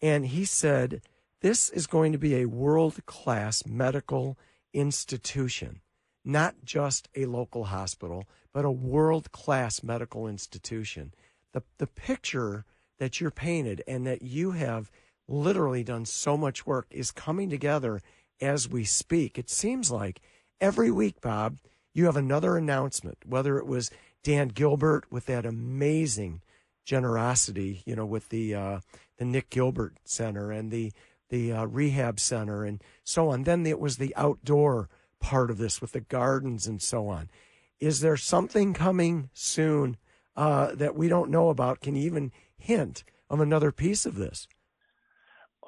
[0.00, 1.02] and he said,
[1.40, 4.38] This is going to be a world class medical
[4.72, 5.80] institution
[6.28, 8.24] not just a local hospital,
[8.58, 11.14] but a world class medical institution.
[11.52, 12.64] The, the picture
[12.98, 14.90] that you're painted and that you have
[15.28, 18.00] literally done so much work is coming together
[18.40, 19.38] as we speak.
[19.38, 20.20] It seems like
[20.60, 21.58] every week, Bob,
[21.94, 23.92] you have another announcement, whether it was
[24.24, 26.42] Dan Gilbert with that amazing
[26.84, 28.80] generosity, you know, with the uh,
[29.18, 30.90] the Nick Gilbert Center and the
[31.28, 33.44] the uh, rehab center and so on.
[33.44, 34.88] Then it was the outdoor
[35.20, 37.30] part of this with the gardens and so on.
[37.80, 39.96] Is there something coming soon
[40.36, 41.80] uh, that we don't know about?
[41.80, 44.48] Can you even hint of another piece of this?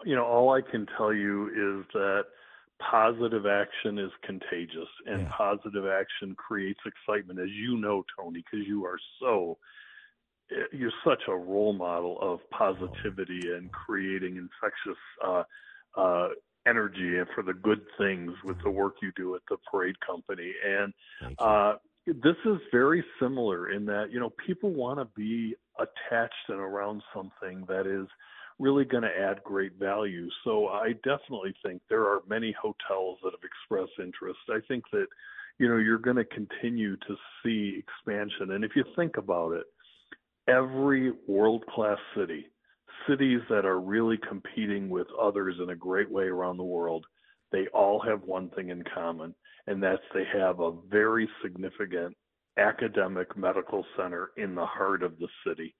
[0.05, 2.25] You know, all I can tell you is that
[2.81, 5.29] positive action is contagious and Yeah.
[5.37, 9.59] positive action creates excitement, as you know, Tony, because you are so
[10.73, 15.45] you're such a role model of positivity and creating infectious uh,
[15.97, 16.29] uh,
[16.67, 20.53] energy and for the good things with the work you do at the parade company.
[20.67, 20.93] And
[21.39, 21.75] uh,
[22.23, 27.03] this is very similar in that you know people want to be attached and around
[27.15, 28.09] something that is
[28.59, 30.29] really going to add great value.
[30.45, 34.39] So I definitely think there are many hotels that have expressed interest.
[34.51, 35.07] I think that
[35.59, 38.53] you know you're going to continue to see expansion.
[38.53, 39.65] And if you think about it,
[40.49, 42.47] every world class city
[43.09, 47.07] cities that are really competing with others in a great way around the world,
[47.53, 49.35] they all have one thing in common,
[49.67, 52.17] and that's they have a very significant
[52.59, 55.75] academic medical center in the heart of the city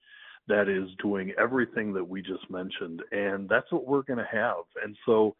[0.47, 3.01] that is doing everything that we just mentioned.
[3.11, 4.63] And that's what we're going to have.
[4.83, 5.35] And so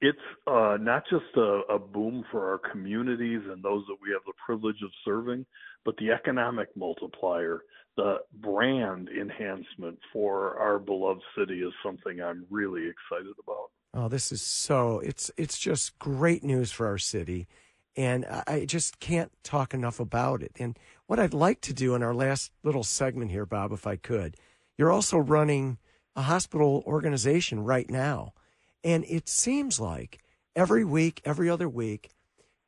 [0.00, 4.22] it's uh, not just a, a, boom for our communities and those that we have
[4.26, 5.46] the privilege of serving,
[5.84, 7.62] but the economic multiplier,
[7.96, 13.70] the brand enhancement for our beloved city is something I'm really excited about.
[13.96, 17.48] Oh, this is so it's it's just great news for our city.
[17.96, 20.52] And I just can't talk enough about it.
[20.60, 23.96] And what I'd like to do in our last little segment here, Bob, if I
[23.96, 24.36] could,
[24.76, 25.78] you're also running
[26.14, 28.34] a hospital organization right now.
[28.84, 30.18] And it seems like
[30.54, 32.10] every week, every other week,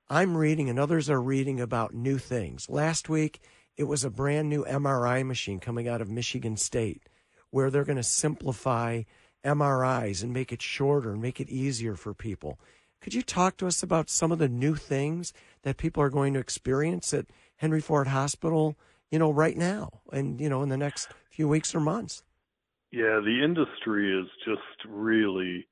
[0.09, 2.71] I'm reading and others are reading about new things.
[2.71, 3.43] Last week,
[3.77, 7.03] it was a brand new MRI machine coming out of Michigan State
[7.51, 9.03] where they're going to simplify
[9.45, 12.59] MRIs and make it shorter and make it easier for people.
[13.01, 16.35] Could you talk to us about some of the new things that people are going
[16.35, 18.77] to experience at Henry Ford Hospital,
[19.11, 22.25] you know, right now and, you know, in the next few weeks or months?
[22.91, 25.69] Yeah, the industry is just really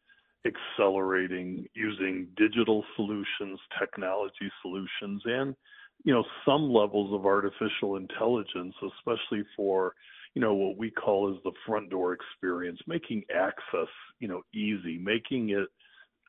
[0.46, 5.56] accelerating using digital solutions, technology solutions, and
[6.04, 9.94] you know some levels of artificial intelligence, especially for
[10.36, 13.88] you know what we call as the front door experience, making access
[14.20, 15.66] you know easy, making it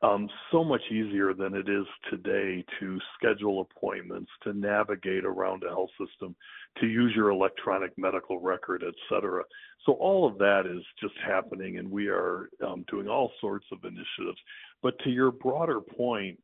[0.02, 5.68] um, so much easier than it is today to schedule appointments, to navigate around a
[5.68, 6.34] health system,
[6.80, 9.42] to use your electronic medical record, et cetera.
[9.84, 13.78] So all of that is just happening, and we are um, doing all sorts of
[13.84, 14.40] initiatives.
[14.82, 16.38] But to your broader point,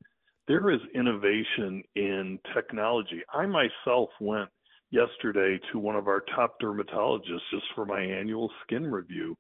[0.49, 3.23] there is innovation in technology.
[3.33, 4.51] I myself went
[4.95, 9.37] yesterday to one of our top dermatologists just for my annual skin review.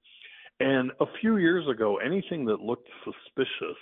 [0.60, 3.78] And a few years ago, anything that looked suspicious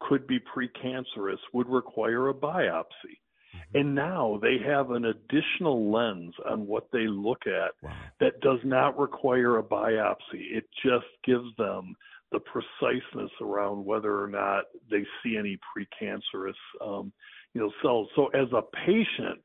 [0.00, 3.16] could be precancerous would require a biopsy.
[3.54, 3.78] Mm-hmm.
[3.78, 7.92] And now they have an additional lens on what they look at wow.
[8.20, 10.52] that does not require a biopsy.
[10.52, 11.94] It just gives them
[12.32, 17.12] the preciseness around whether or not they see any precancerous, um,
[17.54, 18.08] you know, cells.
[18.14, 19.40] So as a patient,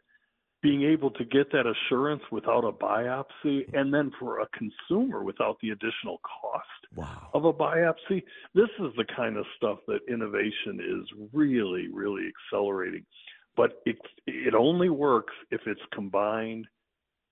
[0.65, 5.58] being able to get that assurance without a biopsy and then for a consumer without
[5.62, 7.30] the additional cost wow.
[7.36, 8.23] of a biopsy
[8.56, 13.06] this is the kind of stuff that innovation is really really accelerating
[13.56, 16.65] but it it only works if it's combined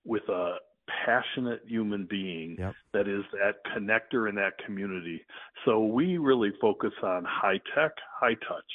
[0.04, 0.54] with a
[1.04, 2.72] passionate human being yep.
[2.92, 5.20] that is that connector in that community
[5.64, 8.72] so we really focus on high tech high touch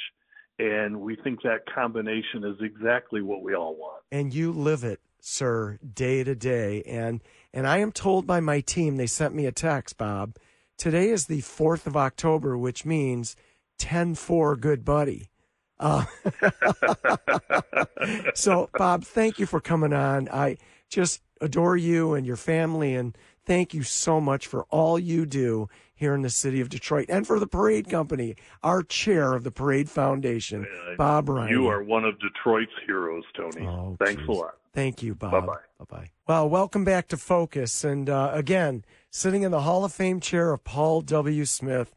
[0.60, 4.04] and we think that combination is exactly what we all want.
[4.12, 6.84] And you live it, sir, day to day.
[6.84, 10.36] And and I am told by my team, they sent me a text, Bob.
[10.78, 13.36] Today is the 4th of October, which means
[13.80, 15.30] 10 4 good buddy.
[15.80, 16.06] Uh,
[18.36, 20.28] so, Bob, thank you for coming on.
[20.30, 20.58] I
[20.90, 23.18] just adore you and your family, and
[23.50, 27.26] thank you so much for all you do here in the city of Detroit and
[27.26, 31.54] for the Parade Company, our chair of the Parade Foundation, uh, Bob Riney.
[31.54, 33.66] You are one of Detroit's heroes, Tony.
[33.66, 34.30] Oh, Thanks geez.
[34.30, 34.54] a lot.
[34.76, 35.32] Thank you, Bob.
[35.32, 35.56] Bye bye.
[35.80, 36.10] Bye bye.
[36.28, 37.84] Well, welcome back to Focus.
[37.84, 41.44] And uh, again, sitting in the Hall of Fame chair of Paul W.
[41.46, 41.96] Smith.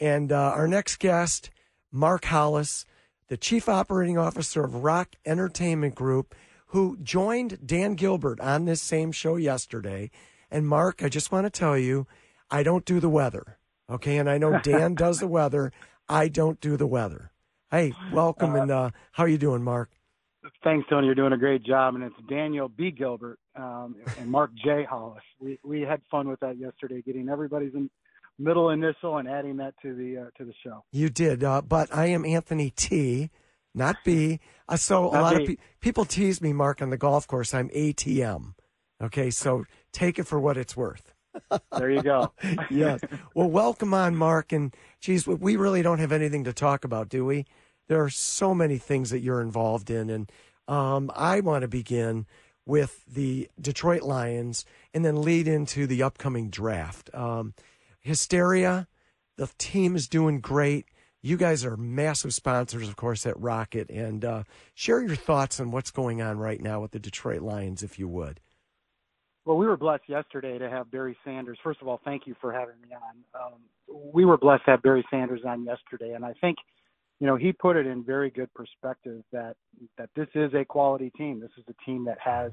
[0.00, 1.50] And uh, our next guest,
[1.92, 2.86] Mark Hollis,
[3.28, 6.34] the Chief Operating Officer of Rock Entertainment Group,
[6.68, 10.10] who joined Dan Gilbert on this same show yesterday.
[10.54, 12.06] And Mark, I just want to tell you,
[12.48, 13.58] I don't do the weather.
[13.90, 14.18] Okay.
[14.18, 15.72] And I know Dan does the weather.
[16.08, 17.32] I don't do the weather.
[17.72, 18.54] Hey, welcome.
[18.54, 19.90] Uh, and uh, how are you doing, Mark?
[20.62, 21.06] Thanks, Tony.
[21.06, 21.96] You're doing a great job.
[21.96, 22.92] And it's Daniel B.
[22.92, 24.84] Gilbert um, and Mark J.
[24.88, 25.24] Hollis.
[25.40, 27.72] We, we had fun with that yesterday, getting everybody's
[28.38, 30.84] middle initial and adding that to the uh, to the show.
[30.92, 33.30] You did, uh, but I am Anthony T,
[33.74, 34.38] not B.
[34.68, 35.42] Uh, so not a lot B.
[35.42, 37.52] of pe- people tease me, Mark, on the golf course.
[37.54, 38.54] I'm ATM.
[39.02, 41.14] Okay, so take it for what it's worth
[41.76, 42.32] there you go.
[42.70, 43.00] yes.
[43.34, 44.52] Well, welcome on, Mark.
[44.52, 47.46] And geez, we really don't have anything to talk about, do we?
[47.88, 50.32] There are so many things that you're involved in, and
[50.68, 52.26] um, I want to begin
[52.64, 57.14] with the Detroit Lions and then lead into the upcoming draft.
[57.14, 57.52] Um,
[58.00, 58.88] hysteria,
[59.36, 60.86] the team is doing great.
[61.20, 65.70] You guys are massive sponsors, of course, at Rocket, and uh, share your thoughts on
[65.70, 68.40] what's going on right now with the Detroit Lions, if you would.
[69.44, 71.58] Well, we were blessed yesterday to have Barry Sanders.
[71.62, 73.42] First of all, thank you for having me on.
[73.42, 73.60] Um,
[74.12, 76.56] we were blessed to have Barry Sanders on yesterday, and I think,
[77.20, 79.56] you know, he put it in very good perspective that
[79.98, 81.40] that this is a quality team.
[81.40, 82.52] This is a team that has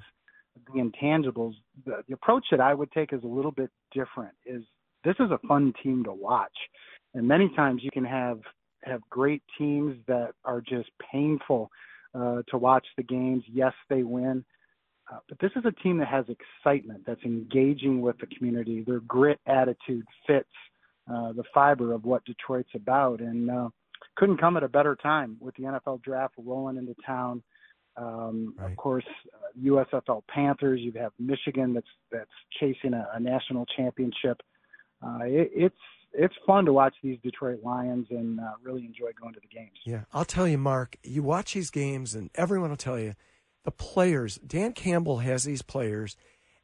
[0.68, 1.54] the intangibles.
[1.86, 4.34] The, the approach that I would take is a little bit different.
[4.46, 4.64] Is
[5.04, 6.56] this is a fun team to watch.
[7.14, 8.40] And many times you can have
[8.84, 11.70] have great teams that are just painful
[12.14, 13.44] uh, to watch the games.
[13.52, 14.44] Yes, they win,
[15.12, 18.84] uh, but this is a team that has excitement, that's engaging with the community.
[18.86, 20.50] Their grit attitude fits
[21.12, 23.70] uh, the fiber of what Detroit's about, and uh,
[24.16, 27.44] couldn't come at a better time with the NFL draft rolling into town.
[27.98, 28.72] Um, right.
[28.72, 30.80] Of course, uh, USFL Panthers.
[30.80, 34.42] You have Michigan that's that's chasing a, a national championship.
[35.06, 35.76] Uh, it, it's
[36.14, 39.78] it's fun to watch these Detroit Lions and uh, really enjoy going to the games.
[39.86, 40.96] Yeah, I'll tell you, Mark.
[41.04, 43.16] You watch these games, and everyone will tell you
[43.64, 44.40] the players.
[44.46, 46.16] Dan Campbell has these players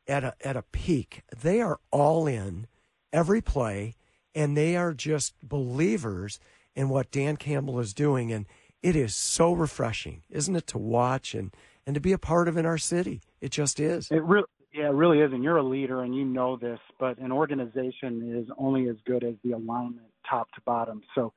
[0.07, 1.23] at a at a peak.
[1.41, 2.67] They are all in
[3.13, 3.95] every play,
[4.33, 6.39] and they are just believers
[6.75, 8.31] in what Dan Campbell is doing.
[8.31, 8.45] And
[8.81, 11.53] it is so refreshing, isn't it, to watch and
[11.86, 13.21] and to be a part of in our city.
[13.41, 14.10] It just is.
[14.12, 15.33] It really yeah, it really is.
[15.33, 19.23] And you're a leader and you know this, but an organization is only as good
[19.23, 21.01] as the alignment top to bottom.
[21.15, 21.33] So,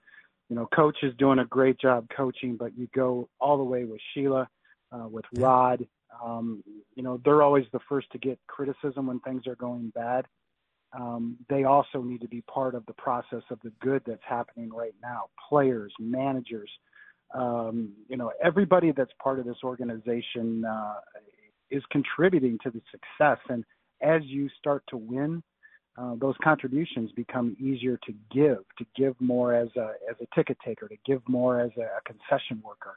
[0.48, 3.84] you know, coach is doing a great job coaching, but you go all the way
[3.84, 4.48] with Sheila,
[4.92, 5.86] uh, with Rod.
[6.22, 6.62] Um,
[6.94, 10.26] you know, they're always the first to get criticism when things are going bad.
[10.92, 14.70] Um, they also need to be part of the process of the good that's happening
[14.72, 15.26] right now.
[15.48, 16.70] Players, managers,
[17.32, 20.94] um, you know, everybody that's part of this organization uh,
[21.70, 23.38] is contributing to the success.
[23.48, 23.64] And
[24.02, 25.42] as you start to win,
[25.96, 30.56] uh, those contributions become easier to give, to give more as a as a ticket
[30.64, 32.96] taker, to give more as a, a concession worker,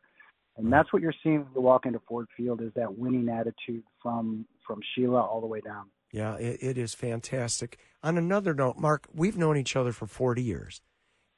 [0.58, 3.84] and that's what you're seeing when you walk into Ford Field is that winning attitude
[4.02, 5.86] from from Sheila all the way down.
[6.12, 7.80] Yeah, it, it is fantastic.
[8.04, 10.82] On another note, Mark, we've known each other for 40 years,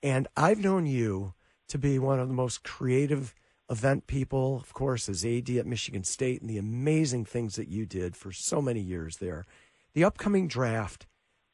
[0.04, 1.34] and I've known you
[1.70, 3.34] to be one of the most creative
[3.70, 7.86] event people, of course, as AD at Michigan State, and the amazing things that you
[7.86, 9.46] did for so many years there.
[9.94, 11.08] The upcoming draft,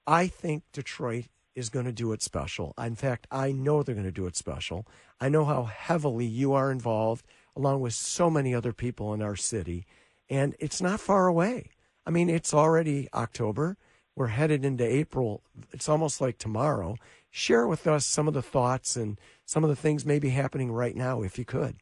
[0.08, 2.74] I think Detroit is going to do it special.
[2.78, 4.88] In fact, I know they're going to do it special.
[5.20, 9.36] I know how heavily you are involved, along with so many other people in our
[9.36, 9.86] city,
[10.30, 11.72] and it's not far away.
[12.06, 13.78] I mean, it's already October.
[14.16, 15.42] We're headed into April.
[15.72, 16.96] It's almost like tomorrow.
[17.30, 20.96] Share with us some of the thoughts and some of the things maybe happening right
[20.96, 21.78] now, if you could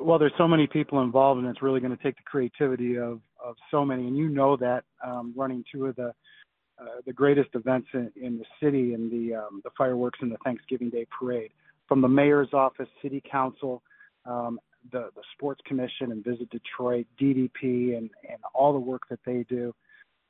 [0.00, 3.20] well, there's so many people involved, and it's really going to take the creativity of
[3.42, 4.06] of so many.
[4.06, 6.12] And you know that um, running two of the
[6.80, 10.38] uh, the greatest events in, in the city, and the um, the fireworks and the
[10.44, 11.50] Thanksgiving Day parade,
[11.86, 13.82] from the mayor's office, city council,
[14.24, 14.58] um,
[14.92, 19.44] the the sports commission, and Visit Detroit, DDP, and and all the work that they
[19.48, 19.74] do.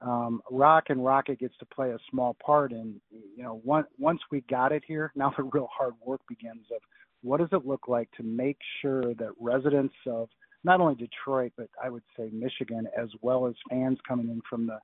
[0.01, 4.20] Um, Rock and Rocket gets to play a small part, and you know, once once
[4.31, 6.81] we got it here, now the real hard work begins of
[7.22, 10.29] what does it look like to make sure that residents of
[10.64, 14.66] not only Detroit, but I would say Michigan, as well as fans coming in from
[14.66, 14.79] the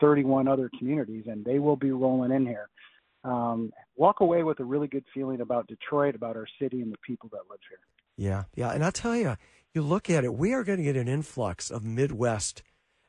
[0.00, 2.68] 31 other communities, and they will be rolling in here,
[3.24, 6.98] um, walk away with a really good feeling about Detroit, about our city, and the
[6.98, 7.78] people that live here.
[8.16, 8.70] Yeah, yeah.
[8.70, 9.36] And I'll tell you,
[9.74, 12.62] you look at it, we are going to get an influx of Midwest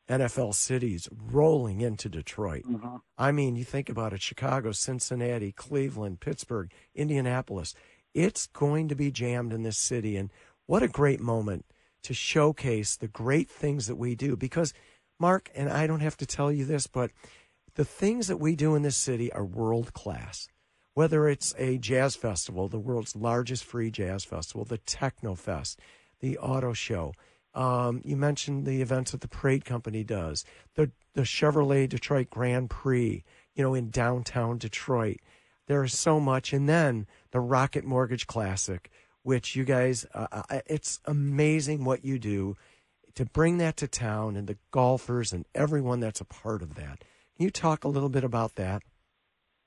[0.09, 2.63] NFL cities rolling into Detroit.
[2.63, 2.97] Mm-hmm.
[3.17, 7.73] I mean, you think about it Chicago, Cincinnati, Cleveland, Pittsburgh, Indianapolis.
[8.13, 10.15] It's going to be jammed in this city.
[10.15, 10.31] And
[10.65, 11.65] what a great moment
[12.03, 14.35] to showcase the great things that we do.
[14.35, 14.73] Because,
[15.19, 17.11] Mark, and I don't have to tell you this, but
[17.75, 20.47] the things that we do in this city are world class.
[20.97, 25.79] Whether it's a jazz festival, the world's largest free jazz festival, the Techno Fest,
[26.21, 27.13] the auto show.
[27.53, 32.71] Um, you mentioned the events that the Parade Company does, the the Chevrolet Detroit Grand
[32.71, 35.17] Prix, you know, in downtown Detroit.
[35.67, 36.51] There is so much.
[36.51, 38.89] And then the Rocket Mortgage Classic,
[39.21, 42.57] which you guys, uh, uh, it's amazing what you do
[43.13, 47.03] to bring that to town and the golfers and everyone that's a part of that.
[47.35, 48.81] Can you talk a little bit about that?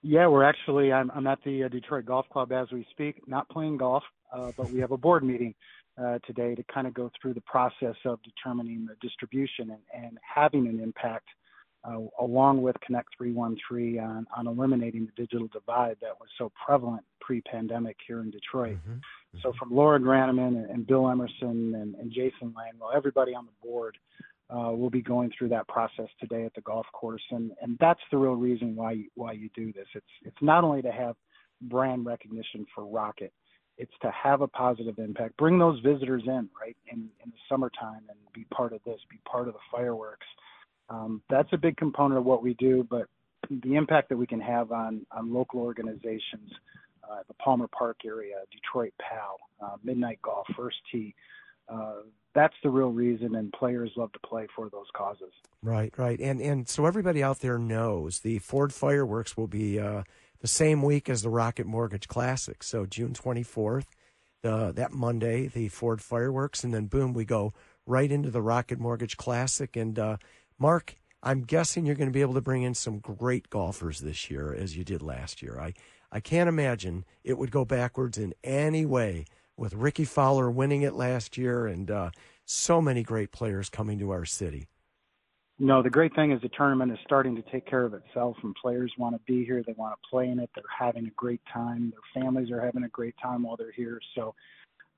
[0.02, 3.48] Yeah, we're actually, I'm, I'm at the uh, Detroit Golf Club as we speak, not
[3.50, 4.02] playing golf,
[4.34, 5.54] uh, but we have a board meeting
[6.00, 10.18] uh, today to kind of go through the process of determining the distribution and, and
[10.22, 11.26] having an impact
[11.84, 17.02] uh, along with Connect 313 on, on eliminating the digital divide that was so prevalent
[17.20, 18.76] pre-pandemic here in Detroit.
[18.76, 18.92] Mm-hmm.
[18.92, 19.38] Mm-hmm.
[19.42, 23.66] So from Laura Grannemann and, and Bill Emerson and, and Jason Langwell, everybody on the
[23.66, 23.96] board
[24.52, 28.00] uh, will be going through that process today at the golf course, and, and that's
[28.10, 29.86] the real reason why you, why you do this.
[29.94, 31.16] It's it's not only to have
[31.62, 33.32] brand recognition for Rocket,
[33.78, 35.36] it's to have a positive impact.
[35.36, 39.18] Bring those visitors in, right, in, in the summertime and be part of this, be
[39.26, 40.26] part of the fireworks
[40.90, 43.06] um, that's a big component of what we do, but
[43.48, 46.50] the impact that we can have on, on local organizations,
[47.08, 51.14] uh, the Palmer Park area, Detroit PAL, uh, Midnight Golf, First Tee,
[51.68, 52.02] uh,
[52.34, 55.32] that's the real reason, and players love to play for those causes.
[55.62, 60.02] Right, right, and and so everybody out there knows the Ford fireworks will be uh,
[60.40, 62.62] the same week as the Rocket Mortgage Classic.
[62.62, 63.86] So June twenty fourth,
[64.42, 67.52] the that Monday, the Ford fireworks, and then boom, we go
[67.86, 69.76] right into the Rocket Mortgage Classic.
[69.76, 70.16] And uh,
[70.58, 74.30] Mark, I'm guessing you're going to be able to bring in some great golfers this
[74.30, 75.58] year, as you did last year.
[75.60, 75.74] I
[76.12, 79.26] I can't imagine it would go backwards in any way
[79.60, 82.10] with Rickie Fowler winning it last year and uh,
[82.46, 84.68] so many great players coming to our city.
[85.58, 88.54] No, the great thing is the tournament is starting to take care of itself, and
[88.54, 89.62] players want to be here.
[89.64, 90.48] They want to play in it.
[90.54, 91.92] They're having a great time.
[91.92, 94.00] Their families are having a great time while they're here.
[94.14, 94.34] So,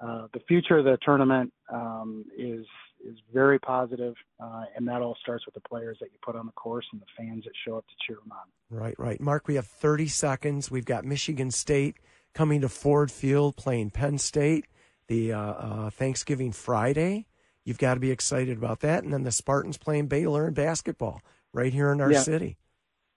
[0.00, 2.64] uh, the future of the tournament um, is
[3.04, 6.46] is very positive, uh, and that all starts with the players that you put on
[6.46, 8.78] the course and the fans that show up to cheer them on.
[8.78, 9.20] Right, right.
[9.20, 10.70] Mark, we have 30 seconds.
[10.70, 11.96] We've got Michigan State
[12.34, 14.66] coming to Ford Field playing Penn State
[15.12, 17.26] the uh, uh, Thanksgiving Friday.
[17.64, 19.04] You've got to be excited about that.
[19.04, 21.20] And then the Spartans playing Baylor in basketball
[21.52, 22.20] right here in our Yeah.
[22.20, 22.56] city.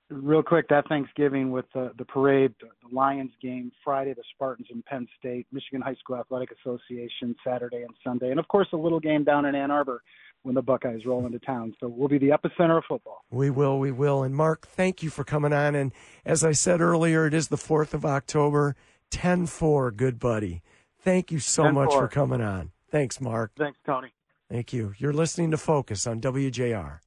[0.09, 4.67] Real quick, that Thanksgiving with the, the parade, the, the Lions game Friday, the Spartans
[4.71, 8.77] in Penn State, Michigan High School Athletic Association Saturday and Sunday, and of course a
[8.77, 10.03] little game down in Ann Arbor
[10.43, 11.73] when the Buckeyes roll into town.
[11.79, 13.23] So we'll be the epicenter of football.
[13.31, 14.21] We will, we will.
[14.21, 15.73] And Mark, thank you for coming on.
[15.73, 15.91] And
[16.23, 18.75] as I said earlier, it is the 4th of October,
[19.15, 20.61] 10 4, good buddy.
[20.99, 21.99] Thank you so much 10-4.
[21.99, 22.71] for coming on.
[22.91, 23.53] Thanks, Mark.
[23.57, 24.09] Thanks, Tony.
[24.51, 24.93] Thank you.
[24.97, 26.99] You're listening to Focus on WJR.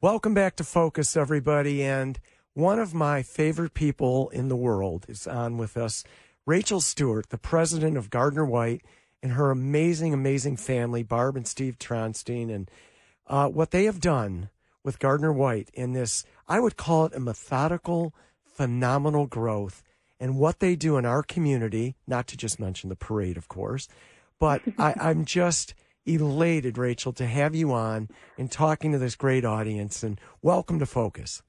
[0.00, 1.82] Welcome back to Focus, everybody.
[1.82, 2.20] And
[2.54, 6.04] one of my favorite people in the world is on with us,
[6.46, 8.82] Rachel Stewart, the president of Gardner White,
[9.20, 12.54] and her amazing, amazing family, Barb and Steve Tronstein.
[12.54, 12.70] And
[13.26, 14.48] uh, what they have done
[14.84, 19.82] with Gardner White in this, I would call it a methodical, phenomenal growth.
[20.20, 23.88] And what they do in our community, not to just mention the parade, of course,
[24.38, 25.74] but I, I'm just
[26.06, 30.02] elated, Rachel, to have you on and talking to this great audience.
[30.02, 31.42] And welcome to Focus.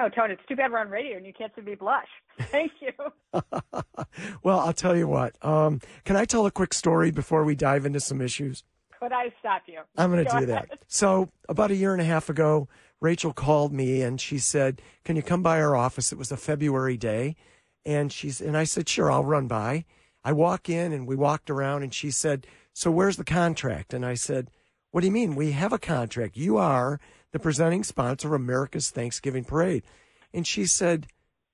[0.00, 2.08] Oh, Tony, it's too bad we're on radio and you can't see me blush.
[2.40, 2.92] Thank you.
[4.42, 5.36] well, I'll tell you what.
[5.44, 8.64] Um, can I tell a quick story before we dive into some issues?
[8.98, 9.80] Could I stop you?
[9.96, 10.48] I'm going to do ahead.
[10.48, 10.78] that.
[10.86, 12.68] So, about a year and a half ago,
[13.00, 16.36] Rachel called me and she said, "Can you come by our office?" It was a
[16.36, 17.36] February day,
[17.84, 19.84] and she's and I said, "Sure, I'll run by."
[20.22, 24.04] I walk in and we walked around, and she said, "So where's the contract?" And
[24.04, 24.50] I said,
[24.90, 25.34] "What do you mean?
[25.34, 26.36] We have a contract.
[26.36, 27.00] You are
[27.32, 29.84] the presenting sponsor of America's Thanksgiving Parade."
[30.32, 31.06] And she said,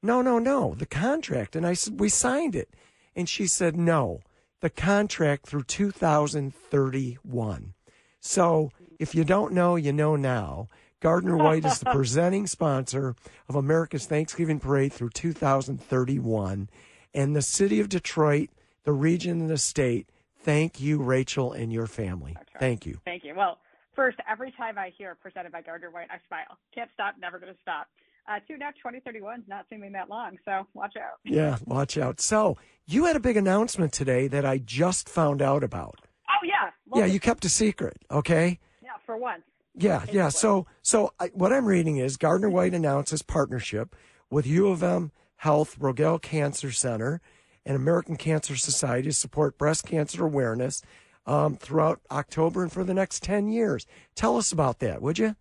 [0.02, 2.70] "No, no, no, the contract." And I said, "We signed it."
[3.14, 4.20] And she said, "No,
[4.60, 7.74] the contract through 2031."
[8.20, 10.68] So if you don't know, you know now.
[11.00, 13.14] Gardner White is the presenting sponsor
[13.48, 16.68] of America's Thanksgiving Parade through 2031.
[17.14, 18.50] And the city of Detroit,
[18.84, 20.08] the region and the state,
[20.42, 22.36] thank you, Rachel, and your family.
[22.58, 23.00] Thank you.
[23.04, 23.34] Thank you.
[23.36, 23.58] Well,
[23.94, 26.58] first, every time I hear presented by Gardner White, I smile.
[26.74, 27.86] Can't stop, never going to stop.
[28.28, 31.18] Uh, two now, 2031 is not seeming that long, so watch out.
[31.24, 32.20] Yeah, watch out.
[32.20, 36.00] So you had a big announcement today that I just found out about.
[36.28, 36.70] Oh, yeah.
[36.90, 37.14] Love Yeah, it.
[37.14, 38.58] you kept a secret, okay?
[38.82, 39.42] Yeah, for once.
[39.76, 40.30] Yeah, yeah.
[40.30, 43.94] So, so I, what I'm reading is Gardner White announces partnership
[44.30, 47.20] with U of M Health Rogel Cancer Center
[47.64, 50.82] and American Cancer Society to support breast cancer awareness
[51.26, 53.86] um, throughout October and for the next 10 years.
[54.14, 55.36] Tell us about that, would you?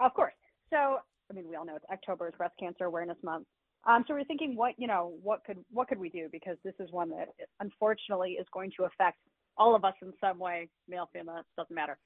[0.00, 0.32] Of course.
[0.70, 0.98] So,
[1.30, 3.46] I mean, we all know it's October is Breast Cancer Awareness Month.
[3.84, 6.28] Um, so we're thinking, what you know, what could what could we do?
[6.30, 7.28] Because this is one that
[7.60, 9.18] unfortunately is going to affect
[9.56, 11.98] all of us in some way, male, female, doesn't matter.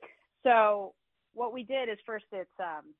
[0.42, 0.94] So
[1.36, 2.94] what we did is first it's um,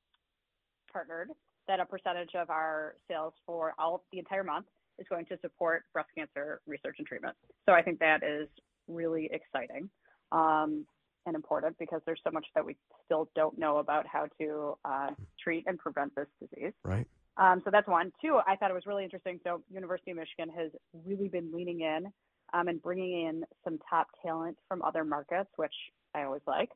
[0.93, 1.31] partnered
[1.67, 4.67] that a percentage of our sales for all the entire month
[4.99, 7.35] is going to support breast cancer research and treatment.
[7.67, 8.49] So I think that is
[8.87, 9.91] really exciting.
[10.33, 10.87] Um,
[11.27, 15.11] and important because there's so much that we still don't know about how to uh,
[15.43, 16.73] treat and prevent this disease.
[16.85, 17.07] Right.
[17.37, 18.13] Um, so that's one.
[18.23, 19.41] Two, I thought it was really interesting.
[19.43, 20.71] So University of Michigan has
[21.05, 22.13] really been leaning in
[22.55, 25.75] um, and bringing in some top talent from other markets, which
[26.15, 26.71] I always like.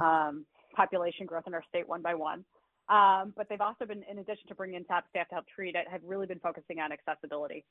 [0.00, 0.44] Um,
[0.74, 2.44] population growth in our state one by one.
[2.88, 5.74] Um, but they've also been, in addition to bringing in top staff to help treat
[5.76, 7.64] it, have really been focusing on accessibility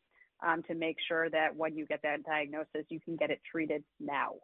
[0.45, 3.83] um, to make sure that when you get that diagnosis, you can get it treated
[3.99, 4.35] now.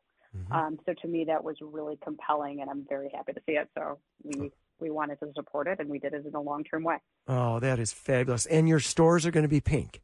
[0.51, 3.69] Um, so to me, that was really compelling, and I'm very happy to see it.
[3.75, 6.83] So we we wanted to support it, and we did it in a long term
[6.83, 6.97] way.
[7.27, 8.45] Oh, that is fabulous.
[8.45, 9.99] And your stores are going to be pink.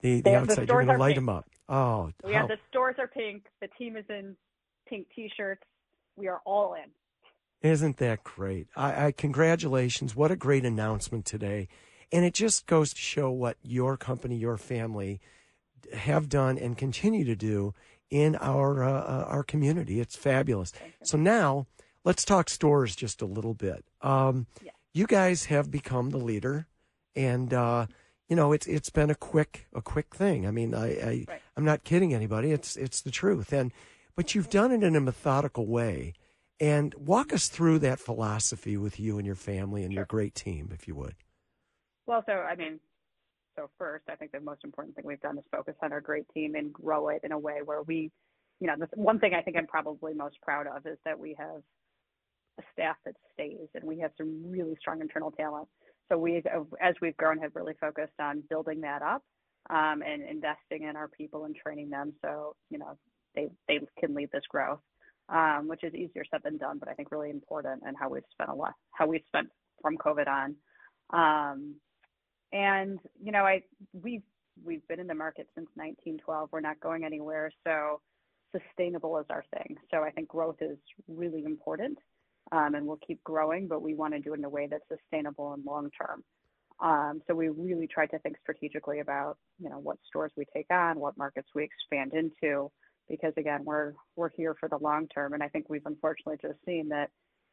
[0.00, 1.26] The, the They- the outside, you're going to light pink.
[1.26, 1.46] them up.
[1.68, 3.44] Oh, We how- have the stores are pink.
[3.60, 4.36] The team is in
[4.88, 5.64] pink T-shirts.
[6.16, 6.88] We are all in.
[7.62, 8.68] Isn't that great?
[8.76, 10.14] I, I congratulations.
[10.14, 11.68] What a great announcement today.
[12.12, 15.20] And it just goes to show what your company, your family
[15.92, 17.74] have done and continue to do
[18.10, 20.00] in our uh, uh, our community.
[20.00, 20.72] It's fabulous.
[21.02, 21.66] So now
[22.04, 23.84] let's talk stores just a little bit.
[24.00, 24.72] Um, Yeah.
[24.94, 26.66] You guys have become the leader,
[27.14, 27.86] and uh,
[28.28, 30.46] you know it's it's been a quick a quick thing.
[30.46, 31.42] I mean, I, I Right.
[31.56, 32.52] I'm not kidding anybody.
[32.52, 33.72] It's it's the truth, and
[34.16, 36.14] but you've done it in a methodical way.
[36.60, 40.70] And walk us through that philosophy with you and your family and your great team,
[40.72, 41.14] if you would.
[42.06, 42.80] Well, so I mean,
[43.56, 46.28] so first, I think the most important thing we've done is focus on our great
[46.34, 48.10] team and grow it in a way where we,
[48.60, 51.36] you know, the one thing I think I'm probably most proud of is that we
[51.38, 51.62] have
[52.58, 55.68] a staff that stays and we have some really strong internal talent.
[56.10, 56.42] So we,
[56.80, 59.22] as we've grown, have really focused on building that up
[59.70, 62.96] um, and investing in our people and training them so you know
[63.34, 64.80] they they can lead this growth,
[65.28, 68.22] um, which is easier said than done, but I think really important and how we've
[68.32, 69.48] spent a lot, how we've spent
[69.82, 70.56] from COVID on.
[71.10, 71.74] Um,
[72.52, 73.62] and you know, I
[73.92, 74.22] we've
[74.64, 76.48] we've been in the market since 1912.
[76.52, 78.00] We're not going anywhere, so
[78.52, 79.76] sustainable is our thing.
[79.90, 81.98] So I think growth is really important,
[82.52, 84.84] um, and we'll keep growing, but we want to do it in a way that's
[84.88, 86.24] sustainable and long term.
[86.80, 90.70] Um, so we really tried to think strategically about you know what stores we take
[90.70, 92.70] on, what markets we expand into,
[93.08, 96.62] because again, we're we're here for the long term, and I think we've unfortunately just
[96.64, 97.10] seen that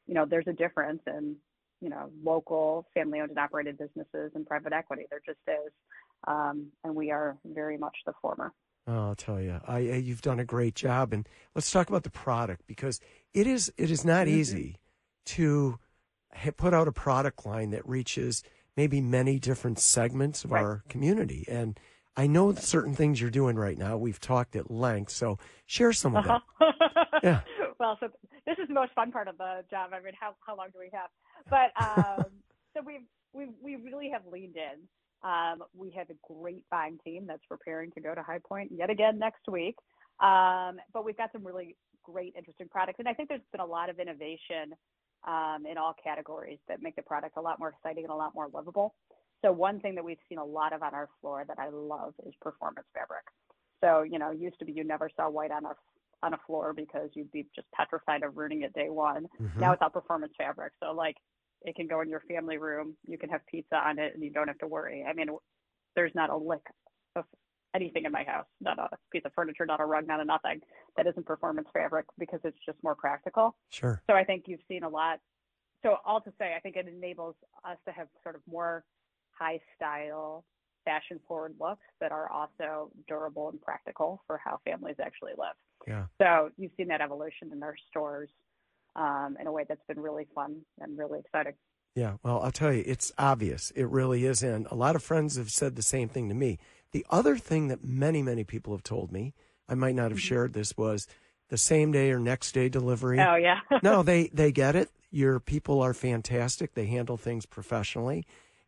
[0.07, 1.37] you know there's a difference in
[1.81, 5.03] you know, local family owned and operated businesses and private equity.
[5.09, 5.71] There just is.
[6.27, 8.53] Um, and we are very much the former.
[8.87, 12.11] Oh, I'll tell you, I, you've done a great job, and let's talk about the
[12.11, 12.99] product because
[13.33, 14.77] it is it is not easy
[15.25, 15.79] to
[16.57, 18.43] put out a product line that reaches
[18.77, 20.63] maybe many different segments of Right.
[20.63, 21.45] our community.
[21.47, 21.79] And
[22.17, 23.97] I know certain things you're doing right now.
[23.97, 26.41] We've talked at length, so share some of that.
[27.23, 27.41] Yeah.
[27.79, 28.09] well, so
[28.45, 29.91] this is the most fun part of the job.
[29.93, 31.09] I mean, how, how long do we have?
[31.49, 31.71] But
[32.19, 32.25] um,
[32.75, 32.99] so we
[33.33, 34.87] we we really have leaned in.
[35.27, 38.89] Um, we have a great buying team that's preparing to go to High Point yet
[38.89, 39.75] again next week.
[40.19, 43.65] Um, but we've got some really great, interesting products, and I think there's been a
[43.65, 44.75] lot of innovation
[45.27, 48.35] um, in all categories that make the product a lot more exciting and a lot
[48.35, 48.93] more livable.
[49.45, 52.15] So one thing that we've seen a lot of on our floor that I love
[52.25, 53.25] is performance fabric.
[53.83, 55.75] So you know, used to be you never saw white on a
[56.23, 59.27] on a floor because you'd be just petrified of ruining it day one.
[59.39, 59.57] Mhm.
[59.57, 61.17] Now it's all performance fabric, so like
[61.61, 62.97] it can go in your family room.
[63.05, 65.05] You can have pizza on it, and you don't have to worry.
[65.07, 65.29] I mean,
[65.95, 66.65] there's not a lick
[67.15, 67.25] of
[67.75, 70.61] anything in my house, not a piece of furniture, not a rug, not a nothing
[70.97, 73.55] that isn't performance fabric because it's just more practical.
[73.69, 74.01] Sure.
[74.09, 75.19] So I think you've seen a lot.
[75.83, 78.83] So all to say, I think it enables us to have sort of more
[79.37, 80.43] high style,
[80.85, 85.55] fashion forward looks that are also durable and practical for how families actually live.
[85.87, 86.05] Yeah.
[86.21, 88.29] So you've seen that evolution in our stores
[88.95, 91.53] um, in a way that's been really fun and really exciting.
[91.95, 93.71] Yeah, well, I'll tell you, it's obvious.
[93.71, 94.43] It really is.
[94.43, 96.59] And a lot of friends have said the same thing to me.
[96.91, 99.33] The other thing that many, many people have told me,
[99.67, 100.27] I might not have Mm-hmm.
[100.27, 101.07] shared this, was
[101.49, 103.19] the same day or next day delivery.
[103.19, 103.59] Oh yeah.
[103.83, 104.89] no, they, they get it.
[105.09, 106.73] Your people are fantastic.
[106.73, 108.25] They handle things professionally.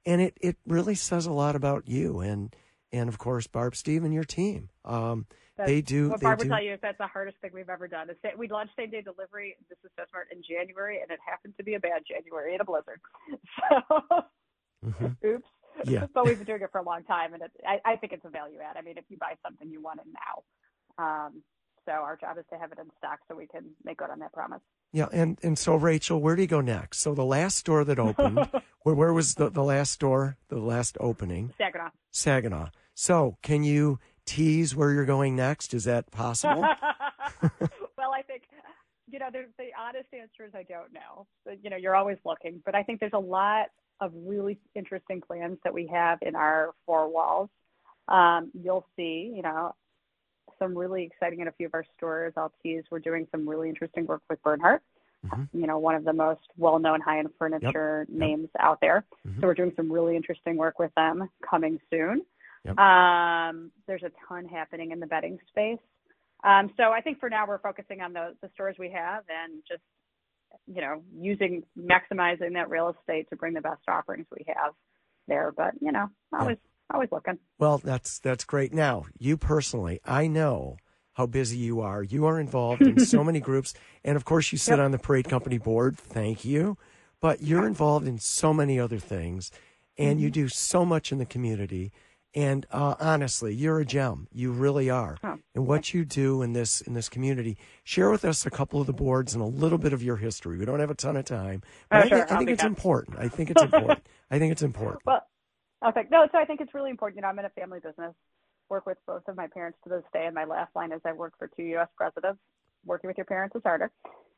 [0.07, 2.55] And it, it really says a lot about you and,
[2.91, 4.69] and of course, Barb, Steve, and your team.
[4.85, 5.25] Um,
[5.57, 6.09] they do.
[6.09, 6.47] What they Barb do.
[6.47, 8.07] would tell you is that's the hardest thing we've ever done.
[8.37, 9.57] We launched same day delivery.
[9.69, 12.61] This is so smart in January, and it happened to be a bad January in
[12.61, 13.01] a blizzard.
[13.59, 14.25] So,
[14.85, 15.17] Mhm.
[15.25, 15.47] oops.
[15.85, 16.05] Yeah.
[16.13, 18.23] but we've been doing it for a long time, and it, I, I think it's
[18.25, 18.77] a value add.
[18.77, 21.03] I mean, if you buy something, you want it now.
[21.03, 21.43] Um,
[21.85, 24.19] so our job is to have it in stock so we can make good on
[24.19, 24.61] that promise.
[24.93, 26.99] Yeah, and and so Rachel, where do you go next?
[26.99, 28.49] So the last store that opened,
[28.83, 31.53] where where was the the last store, the last opening?
[31.57, 31.89] Saginaw.
[32.11, 32.69] Saginaw.
[32.93, 35.73] So can you tease where you're going next?
[35.73, 36.61] Is that possible?
[37.97, 38.43] well, I think
[39.09, 41.27] you know, there's the honest answer is I don't know.
[41.61, 43.67] You know, you're always looking, but I think there's a lot
[43.99, 47.49] of really interesting plans that we have in our four walls.
[48.07, 49.73] Um, you'll see, you know,
[50.59, 52.33] some really exciting in a few of our stores.
[52.37, 52.83] I'll tease.
[52.89, 54.81] We're doing some really interesting work with Bernhardt.
[55.25, 55.49] Mhm.
[55.53, 58.17] You know, one of the most well-known high-end furniture Yep.
[58.17, 59.03] names out there.
[59.25, 59.41] Mhm.
[59.41, 62.25] So we're doing some really interesting work with them coming soon.
[62.65, 62.77] Yep.
[62.77, 65.79] Um, there's a ton happening in the bedding space.
[66.43, 69.63] Um, so I think for now we're focusing on the, the stores we have and
[69.67, 69.81] just,
[70.67, 74.73] you know, using maximizing that real estate to bring the best offerings we have
[75.27, 75.51] there.
[75.51, 76.57] But you know, always
[76.93, 77.37] always looking.
[77.59, 78.73] Well, that's that's great.
[78.73, 80.77] Now, you personally, I know
[81.13, 82.03] how busy you are.
[82.03, 83.73] You are involved in so many groups,
[84.03, 84.85] and of course, you sit Yep.
[84.85, 85.97] on the parade company board.
[85.97, 86.77] Thank you,
[87.19, 89.51] but you're involved in so many other things,
[89.97, 90.23] and Mm-hmm.
[90.23, 91.91] you do so much in the community.
[92.35, 94.27] And uh, honestly, you're a gem.
[94.31, 95.17] You really are.
[95.23, 98.79] Oh, and what you do in this in this community, share with us a couple
[98.79, 100.57] of the boards and a little bit of your history.
[100.59, 102.17] We don't have a ton of time, but Oh, I, sure.
[102.19, 103.17] think- I think it's important.
[103.17, 104.05] I think it's important.
[104.29, 105.01] I think it's important.
[105.05, 105.21] Well,
[105.85, 106.03] okay.
[106.11, 107.17] No, so I think it's really important.
[107.17, 108.13] You know, I'm in a family business.
[108.69, 111.13] work with both of my parents to this day, and my last line is I
[111.13, 111.89] worked for two U.S.
[111.95, 112.39] presidents.
[112.85, 113.91] Working with your parents is harder,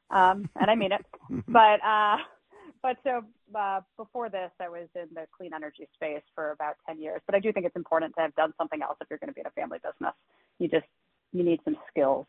[0.09, 1.05] um, and I mean it.
[1.47, 2.17] but uh,
[2.81, 3.21] but so
[3.55, 7.21] uh, before this, I was in the clean energy space for about 10 years.
[7.25, 9.33] But I do think it's important to have done something else if you're going to
[9.33, 10.13] be in a family business.
[10.59, 10.85] You just
[11.31, 12.25] you need some skills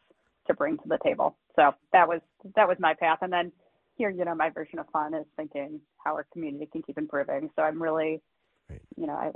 [0.47, 1.37] to bring to the table.
[1.57, 2.21] So that was
[2.57, 3.19] that was my path.
[3.23, 3.53] And then
[3.97, 7.51] here, you know, my version of fun is thinking how our community can keep improving.
[7.57, 8.23] So I'm really
[8.71, 8.83] Right.
[8.97, 9.31] You know, I,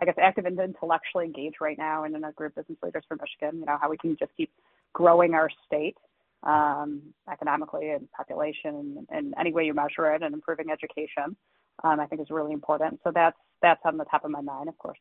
[0.00, 3.16] I guess active and intellectually engaged right now and in a group business leaders for
[3.16, 3.60] Michigan.
[3.60, 4.50] You know, how we can just keep
[4.92, 5.96] growing our state
[6.42, 11.36] um, economically and population and, any way you measure it, and improving education.
[11.82, 13.00] Um, I think is really important.
[13.04, 14.98] So that's that's on the top of my mind, of course.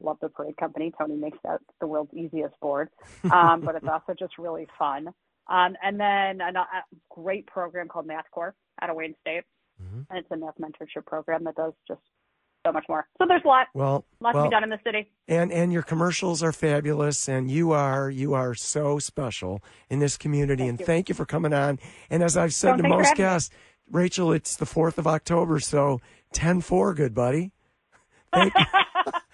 [0.00, 0.92] Love the parade company.
[0.96, 2.90] Tony makes that the world's easiest board,
[3.32, 5.08] um, but it's also just really fun.
[5.48, 9.44] Um, and then a, a, great program called Math Corps out of Wayne State.
[9.82, 10.00] Mm-hmm.
[10.10, 12.00] And it's a math mentorship program that does just
[12.66, 13.06] so much more.
[13.18, 13.68] So there's a lot.
[13.74, 15.10] Well, lot well, to be done in the city.
[15.28, 20.16] And and your commercials are fabulous, and you are you are so special in this
[20.16, 20.64] community.
[20.64, 20.86] Thank and you.
[20.86, 21.78] thank you for coming on.
[22.10, 23.50] And as I've said to most guests,
[23.90, 26.00] Rachel, it's the fourth of October, so
[26.34, 27.52] 10-4, good buddy.
[28.32, 28.64] Thank you.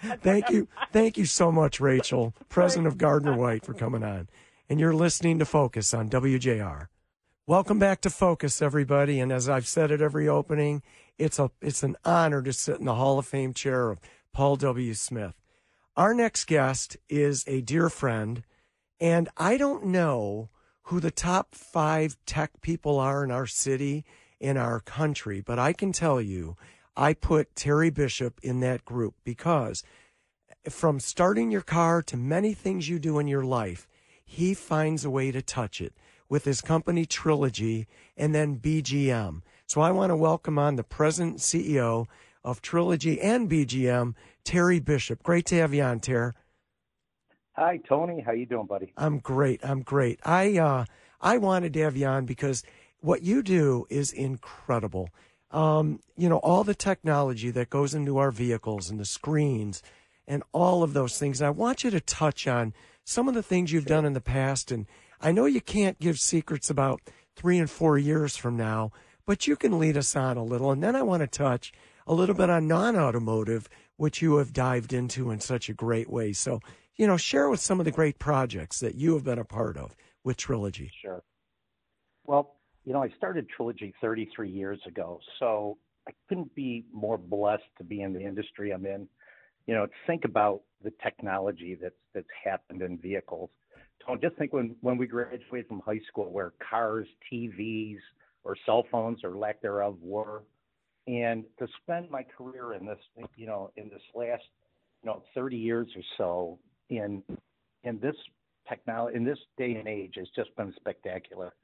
[0.20, 0.68] thank you.
[0.92, 4.28] Thank you so much, Rachel, president of Gardner White, for coming on.
[4.68, 6.88] And you're listening to Focus on WJR.
[7.48, 9.18] Welcome back to Focus, everybody.
[9.18, 10.80] And as I've said at every opening,
[11.18, 13.98] it's a it's an honor to sit in the Hall of Fame chair of
[14.32, 14.94] Paul W.
[14.94, 15.34] Smith.
[15.96, 18.44] Our next guest is a dear friend,
[19.00, 20.50] and I don't know
[20.82, 24.04] who the top five tech people are in our city,
[24.38, 26.56] in our country, but I can tell you,
[26.96, 29.82] I put Terry Bishop in that group because
[30.70, 33.88] from starting your car to many things you do in your life,
[34.24, 35.92] he finds a way to touch it
[36.32, 39.42] with his company Trilogy and then BGM.
[39.66, 42.06] So I want to welcome on the president CEO
[42.42, 45.22] of Trilogy and BGM, Terry Bishop.
[45.22, 46.32] Great to have you on, Terry.
[47.52, 48.22] Hi, Tony.
[48.22, 48.94] How you doing, buddy?
[48.96, 49.60] I'm great.
[49.62, 50.20] I'm great.
[50.24, 50.86] I uh,
[51.20, 52.62] I wanted to have you on because
[53.00, 55.10] what you do is incredible.
[55.50, 59.82] Um, you know, all the technology that goes into our vehicles and the screens
[60.26, 61.42] and all of those things.
[61.42, 62.72] I want you to touch on
[63.04, 64.86] some of the things you've done in the past and
[65.22, 67.00] I know you can't give secrets about
[67.36, 68.90] three and four years from now,
[69.24, 70.72] but you can lead us on a little.
[70.72, 71.72] And then I want to touch
[72.08, 76.10] a little bit on non automotive, which you have dived into in such a great
[76.10, 76.32] way.
[76.32, 76.60] So,
[76.96, 79.76] you know, share with some of the great projects that you have been a part
[79.76, 79.94] of
[80.24, 80.90] with Trilogy.
[81.00, 81.22] Sure.
[82.24, 87.62] Well, you know, I started Trilogy 33 years ago, so I couldn't be more blessed
[87.78, 89.06] to be in the industry I'm in.
[89.68, 93.50] You know, think about the technology that's that's happened in vehicles
[94.06, 97.98] don't just think when when we graduated from high school where cars, TVs,
[98.44, 100.42] or cell phones or lack thereof were,
[101.06, 102.98] and to spend my career in this,
[103.36, 104.42] you know, in this last,
[105.02, 106.58] you know, 30 years or so
[106.90, 107.22] in
[107.84, 108.16] in this
[108.68, 111.54] technology in this day and age has just been spectacular.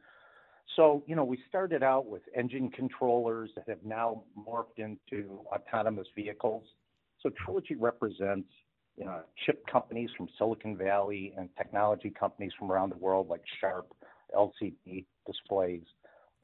[0.76, 6.06] So, you know, we started out with engine controllers that have now morphed into autonomous
[6.14, 6.64] vehicles.
[7.22, 8.48] So Trilogy represents
[8.98, 13.42] you know, chip companies from Silicon Valley and technology companies from around the world like
[13.60, 13.86] Sharp,
[14.36, 15.84] LCD displays.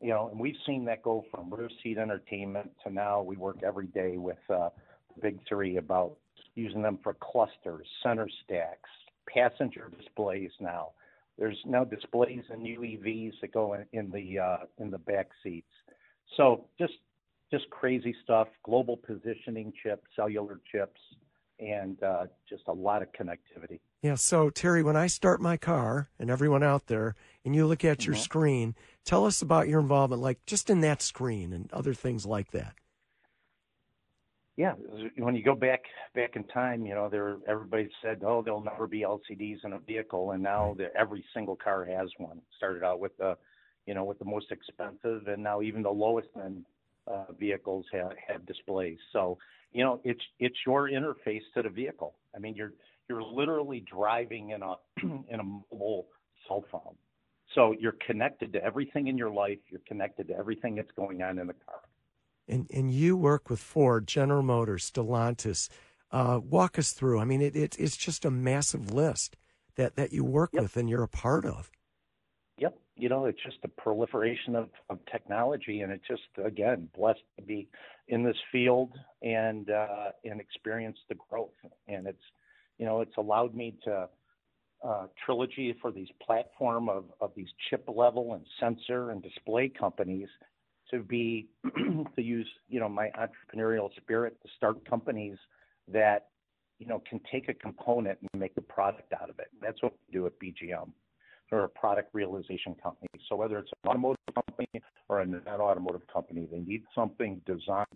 [0.01, 3.59] You know, and we've seen that go from rear seat entertainment to now we work
[3.65, 4.69] every day with uh,
[5.15, 6.17] the big three about
[6.55, 8.91] using them for clusters, center stacks,
[9.27, 10.91] passenger displays now.
[11.39, 15.67] There's now displays in UEVs that go in, in the uh, in the back seats.
[16.37, 16.95] So just
[17.51, 18.47] just crazy stuff.
[18.63, 21.01] Global positioning chips, cellular chips,
[21.59, 23.81] and uh, just a lot of connectivity.
[24.03, 24.17] Yeah.
[24.17, 27.99] So, Terry, when I start my car and everyone out there, and you look at
[27.99, 28.13] mm-hmm.
[28.13, 28.75] your screen,
[29.05, 32.75] tell us about your involvement, like just in that screen and other things like that.
[34.57, 34.75] Yeah,
[35.17, 35.83] when you go back
[36.15, 39.81] back in time, you know, there everybody said, "Oh, there'll never be LCDs in a
[39.81, 42.41] vehicle," and now the, every single car has one.
[42.57, 43.37] Started out with the,
[43.85, 46.65] you know, with the most expensive, and now even the lowest end
[47.09, 48.99] uh, vehicles have, have displays.
[49.13, 49.39] So
[49.75, 52.15] you know, it's it's your interface to the vehicle.
[52.35, 52.73] I mean, you're
[53.09, 56.07] you're literally driving in a in a mobile
[56.49, 56.95] cell phone.
[57.55, 59.59] So you're connected to everything in your life.
[59.69, 61.81] You're connected to everything that's going on in the car.
[62.49, 65.69] And and you work with Ford, General Motors, Stellantis.
[66.11, 67.19] Uh, walk us through.
[67.19, 69.37] I mean, it, it, it's just a massive list
[69.75, 70.63] that that you work yep.
[70.63, 71.71] with and you're a part of.
[72.59, 72.79] Yep.
[72.97, 77.43] You know, it's just a proliferation of, of technology, and it's just again blessed to
[77.43, 77.69] be
[78.09, 78.93] in this field
[79.23, 81.55] and uh, and experience the growth.
[81.89, 82.23] And it's
[82.79, 84.09] you know it's allowed me to
[84.87, 90.29] uh, trilogy for these platform of of these chip level and sensor and display companies
[90.91, 91.49] to be
[92.17, 95.39] to use you know my entrepreneurial spirit to start companies
[95.89, 96.29] that
[96.79, 99.49] you know, can take a component and make a product out of it.
[99.63, 100.91] That's what we do at BGM.
[101.55, 103.07] We're a product realization company.
[103.29, 104.69] So whether it's an automotive company
[105.09, 107.87] or a non-automotive company, they need something designed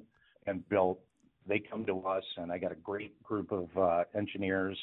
[0.47, 1.01] and built.
[1.45, 4.79] They come to us, and I got a great group of uh, engineers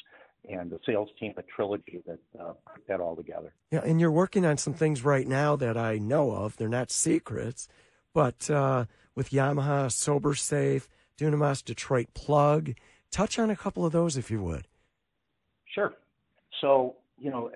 [0.50, 3.54] and the sales team at Trilogy that uh, put that all together.
[3.70, 6.58] Yeah, and you're working on some things right now that I know of.
[6.58, 7.68] They're not secrets,
[8.12, 10.86] but uh, with Yamaha, Sober Safe,
[11.18, 12.74] Dunamis, Detroit Plug,
[13.10, 14.68] touch on a couple of those if you would.
[15.64, 15.94] Sure.
[16.60, 17.50] So you know,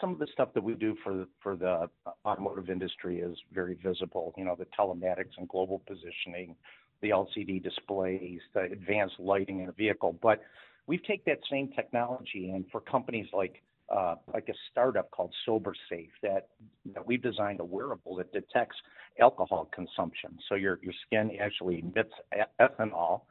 [0.00, 1.88] some of the stuff that we do for for the
[2.24, 4.34] automotive industry is very visible.
[4.36, 6.56] You know, the telematics and global positioning,
[7.02, 10.16] the LCD displays, the advanced lighting in a vehicle.
[10.22, 10.42] But
[10.86, 15.74] we take that same technology and for companies like uh, like a startup called Sober
[15.88, 16.48] Safe that,
[16.94, 18.76] that we've designed a wearable that detects
[19.20, 20.38] alcohol consumption.
[20.48, 22.12] So your your skin actually emits
[22.60, 23.22] ethanol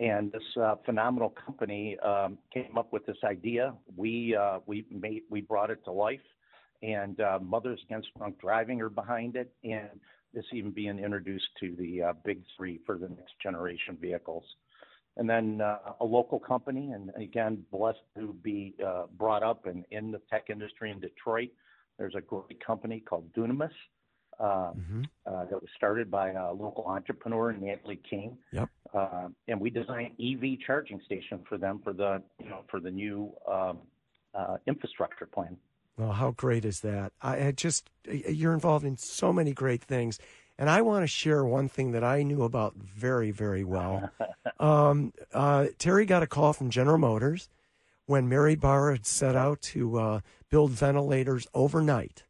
[0.00, 3.74] and this uh, phenomenal company um, came up with this idea.
[3.96, 6.20] We uh, we made we brought it to life,
[6.82, 10.00] and uh, Mothers Against Drunk Driving are behind it, and
[10.34, 14.44] this even being introduced to the uh, big three for the next generation vehicles.
[15.18, 19.84] And then uh, a local company, and again blessed to be uh, brought up in,
[19.90, 21.50] in the tech industry in Detroit.
[21.98, 23.70] There's a great company called Dunamis
[24.42, 25.02] uh, mm-hmm.
[25.24, 28.36] uh, that was started by a local entrepreneur, Natalie King.
[28.52, 28.68] Yep.
[28.92, 32.90] Uh, and we designed EV charging station for them for the you know for the
[32.90, 33.78] new um,
[34.34, 35.56] uh, infrastructure plan.
[35.96, 37.12] Well, how great is that?
[37.22, 40.18] I, I just you're involved in so many great things.
[40.58, 44.10] And I want to share one thing that I knew about very, very well.
[44.60, 47.48] um, uh, Terry got a call from General Motors
[48.06, 50.20] when Mary Barra had set out to uh,
[50.50, 52.24] build ventilators overnight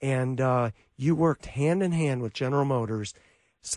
[0.00, 3.14] and uh, you worked hand in hand with General Motors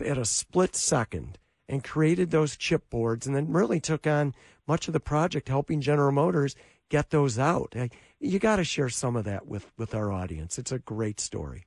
[0.04, 4.34] at a split second and created those chipboards, and then really took on
[4.66, 6.56] much of the project helping General Motors
[6.88, 7.74] get those out.
[8.18, 10.58] You got to share some of that with with our audience.
[10.58, 11.66] It's a great story.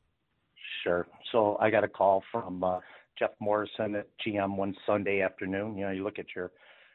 [0.83, 1.07] Sure.
[1.31, 2.79] So I got a call from uh,
[3.17, 5.77] Jeff Morrison at GM one Sunday afternoon.
[5.77, 6.51] You know, you look at your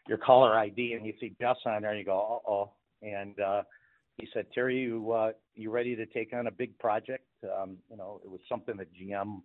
[0.06, 2.70] your caller ID and you see Jeff on there, and you go, "Uh oh,"
[3.02, 3.62] and uh,
[4.18, 7.96] he said, "Terry, you uh, you ready to take on a big project?" Um, you
[7.96, 9.42] know, it was something that GM,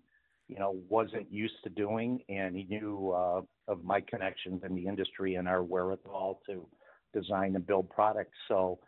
[0.47, 4.85] you know, wasn't used to doing, and he knew uh, of my connections in the
[4.87, 6.67] industry and our wherewithal to
[7.13, 8.35] design and build products.
[8.47, 8.79] So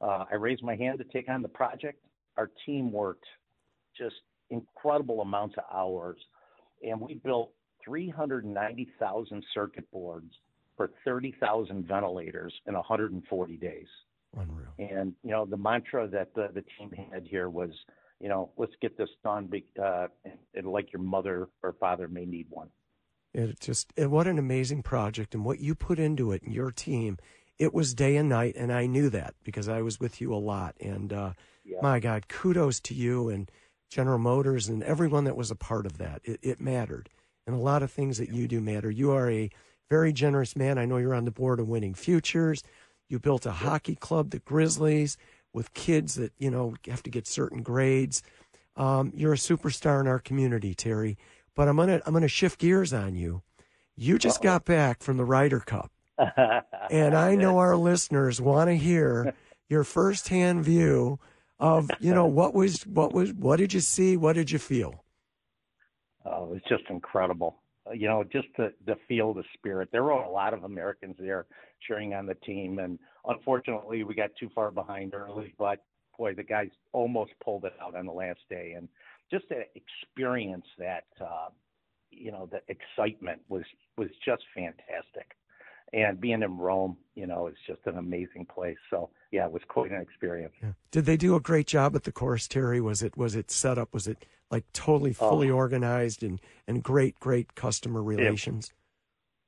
[0.00, 2.02] uh, I raised my hand to take on the project.
[2.36, 3.26] Our team worked
[3.96, 4.16] just
[4.50, 6.18] incredible amounts of hours,
[6.82, 7.52] and we built
[7.84, 10.32] 390,000 circuit boards
[10.76, 13.86] for 30,000 ventilators in 140 days.
[14.36, 14.74] Unreal.
[14.78, 17.70] And you know, the mantra that the, the team had here was,
[18.20, 19.50] you know, let's get this done.
[19.80, 20.06] Uh,
[20.54, 22.68] and, like your mother or father may need one.
[23.32, 26.70] It just it, what an amazing project, and what you put into it, and your
[26.70, 27.18] team.
[27.56, 30.36] It was day and night, and I knew that because I was with you a
[30.36, 30.74] lot.
[30.80, 31.32] And uh,
[31.64, 31.78] yeah.
[31.80, 33.48] my God, kudos to you and
[33.90, 36.20] General Motors and everyone that was a part of that.
[36.24, 37.10] It, it mattered,
[37.46, 38.90] and a lot of things that you do matter.
[38.90, 39.50] You are a
[39.88, 40.78] very generous man.
[40.78, 42.62] I know you're on the board of Winning Futures.
[43.08, 45.16] You built a hockey club, the Grizzlies,
[45.52, 48.22] with kids that you know have to get certain grades.
[48.76, 51.16] Um, you're a superstar in our community, Terry.
[51.54, 53.42] But I'm gonna I'm gonna shift gears on you.
[53.96, 54.44] You just Uh-oh.
[54.44, 55.92] got back from the Ryder Cup,
[56.90, 59.34] and I know our listeners want to hear
[59.68, 61.20] your firsthand view
[61.60, 65.04] of you know what was what was what did you see, what did you feel?
[66.24, 67.60] Oh, it was just incredible.
[67.86, 69.88] Uh, you know, just to, to feel the spirit.
[69.92, 71.46] There were a lot of Americans there
[71.86, 75.54] cheering on the team, and unfortunately, we got too far behind early.
[75.58, 75.84] But
[76.16, 78.88] boy, the guys almost pulled it out on the last day, and
[79.30, 81.48] just to experience that, uh,
[82.10, 83.64] you know, the excitement was
[83.98, 85.36] was just fantastic.
[85.92, 88.78] And being in Rome, you know, is just an amazing place.
[88.90, 90.54] So yeah, it was quite an experience.
[90.62, 90.72] Yeah.
[90.90, 92.80] Did they do a great job at the course, Terry?
[92.80, 93.92] Was it was it set up?
[93.92, 94.24] Was it
[94.54, 95.56] like totally fully oh.
[95.56, 98.72] organized and and great great customer relations?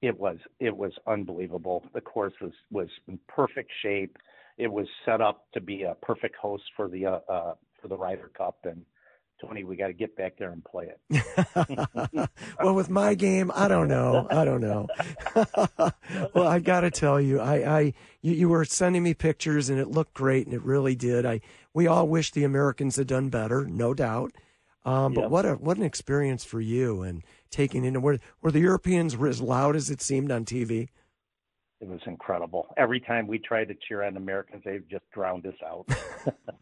[0.03, 1.85] It, it was it was unbelievable.
[1.95, 4.17] The course was was in perfect shape.
[4.59, 7.97] It was set up to be a perfect host for the uh, uh, for the
[7.97, 8.85] Ryder Cup, and
[9.41, 12.29] Tony, we got to get back there and play it.
[12.61, 14.27] well, with my game, I don't know.
[14.31, 14.89] I don't know.
[16.35, 17.81] well, I got to tell you, I, I,
[18.23, 21.27] you, you, were sending me pictures, and it looked great, and it really did.
[21.27, 21.43] I,
[21.75, 24.33] we all wish the Americans had done better, no doubt.
[24.87, 28.61] Um, but what a what an experience for you and taking in were were the
[28.61, 30.89] Europeans were as loud as it seemed on TV?
[31.87, 32.67] It was incredible.
[32.77, 35.87] Every time we tried to cheer on Americans, they've just drowned us out.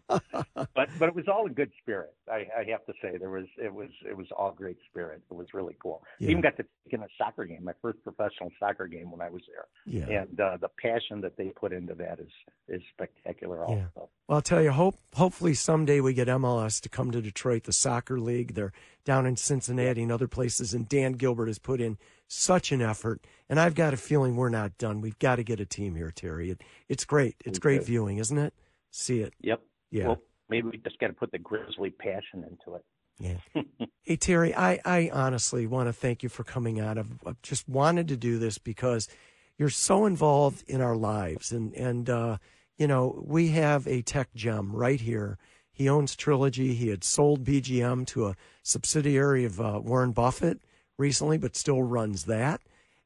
[0.08, 2.14] but but it was all in good spirit.
[2.30, 5.22] I, I have to say there was it was it was all great spirit.
[5.30, 6.02] It was really cool.
[6.18, 6.30] Yeah.
[6.30, 9.30] Even got to take in a soccer game, my first professional soccer game when I
[9.30, 9.66] was there.
[9.86, 10.22] Yeah.
[10.22, 12.30] And uh, the passion that they put into that is
[12.68, 13.64] is spectacular.
[13.64, 13.76] Also.
[13.76, 13.86] Yeah.
[13.94, 17.72] Well, I'll tell you, hope hopefully someday we get MLS to come to Detroit, the
[17.72, 18.54] soccer league.
[18.54, 18.72] They're
[19.04, 21.98] down in Cincinnati and other places, and Dan Gilbert has put in
[22.34, 23.24] such an effort.
[23.48, 25.00] And I've got a feeling we're not done.
[25.00, 26.50] We've got to get a team here, Terry.
[26.50, 27.36] It, it's great.
[27.44, 28.54] It's great viewing, isn't it?
[28.90, 29.34] See it.
[29.40, 29.60] Yep.
[29.90, 30.06] Yeah.
[30.08, 32.84] Well, maybe we just got to put the Grizzly passion into it.
[33.18, 33.62] Yeah.
[34.02, 36.98] hey, Terry, I, I honestly want to thank you for coming out.
[36.98, 39.08] I've, I've, just wanted to do this because
[39.56, 41.52] you're so involved in our lives.
[41.52, 42.38] And, and uh,
[42.76, 45.38] you know, we have a tech gem right here.
[45.70, 46.74] He owns Trilogy.
[46.74, 50.60] He had sold BGM to a subsidiary of uh, Warren Buffett
[50.96, 52.60] recently, but still runs that.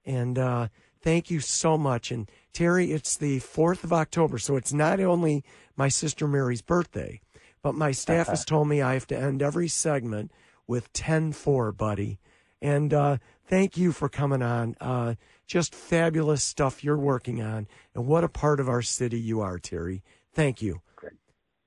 [0.04, 0.68] And uh,
[1.00, 2.10] thank you so much.
[2.10, 5.44] And Terry, it's the 4th of October, so it's not only
[5.76, 7.20] my sister Mary's birthday,
[7.62, 10.32] but my staff has told me I have to end every segment
[10.66, 12.18] with 10 4, buddy.
[12.60, 14.76] And uh, thank you for coming on.
[14.80, 15.14] Uh,
[15.46, 17.66] just fabulous stuff you're working on.
[17.94, 20.02] And what a part of our city you are, Terry.
[20.32, 20.82] Thank you.
[20.96, 21.14] Great.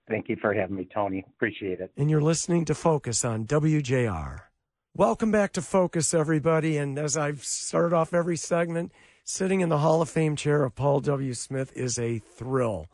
[0.07, 1.26] Thank you for having me, Tony.
[1.36, 1.91] Appreciate it.
[1.97, 4.51] And you're listening to Focus on WJR.
[4.93, 6.75] Welcome back to Focus, everybody.
[6.75, 8.91] And as I've started off every segment,
[9.23, 11.33] sitting in the Hall of Fame chair of Paul W.
[11.33, 12.89] Smith is a thrill.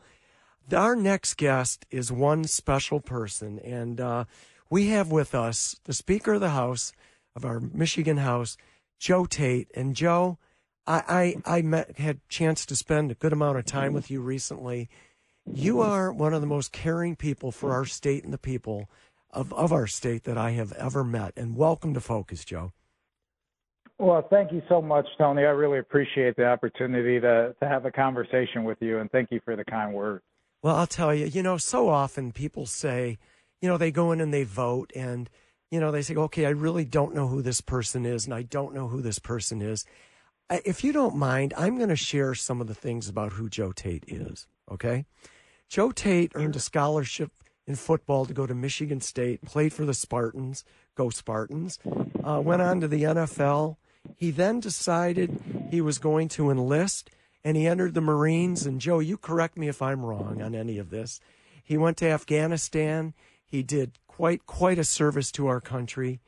[0.72, 4.24] Our next guest is one special person, and uh,
[4.70, 6.92] we have with us the Speaker of the House
[7.34, 8.56] of our Michigan House,
[9.00, 9.68] Joe Tate.
[9.74, 10.38] And Joe,
[10.86, 14.20] I I, I met, had chance to spend a good amount of time with you
[14.20, 14.88] recently.
[15.44, 18.88] You are one of the most caring people for our state and the people
[19.30, 21.32] of, of our state that I have ever met.
[21.36, 22.72] And welcome to Focus, Joe.
[23.98, 25.42] Well, thank you so much, Tony.
[25.42, 29.40] I really appreciate the opportunity to, to have a conversation with you, and thank you
[29.44, 30.22] for the kind words.
[30.62, 33.18] Well, I'll tell you, you know, so often people say,
[33.60, 35.28] you know, they go in and they vote, and,
[35.70, 38.42] you know, they say, okay, I really don't know who this person is, and I
[38.42, 39.84] don't know who this person is.
[40.48, 43.72] If you don't mind, I'm going to share some of the things about who Joe
[43.72, 45.06] Tate is, okay?
[45.68, 47.32] Joe Tate earned a scholarship
[47.68, 50.64] in football to go to Michigan State, played for the Spartans,
[50.94, 51.78] go Spartans,
[52.24, 53.76] uh, went on to the NFL.
[54.16, 57.10] He then decided he was going to enlist
[57.44, 58.64] and he entered the Marines.
[58.64, 61.20] And Joe, you correct me if I'm wrong on any of this.
[61.62, 63.12] He went to Afghanistan.
[63.46, 66.20] He did quite quite a service to our country.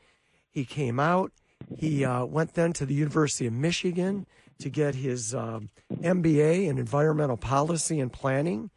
[0.51, 1.33] He came out.
[1.75, 4.27] He uh, went then to the University of Michigan
[4.59, 5.61] to get his uh,
[5.91, 8.71] MBA in environmental policy and planning.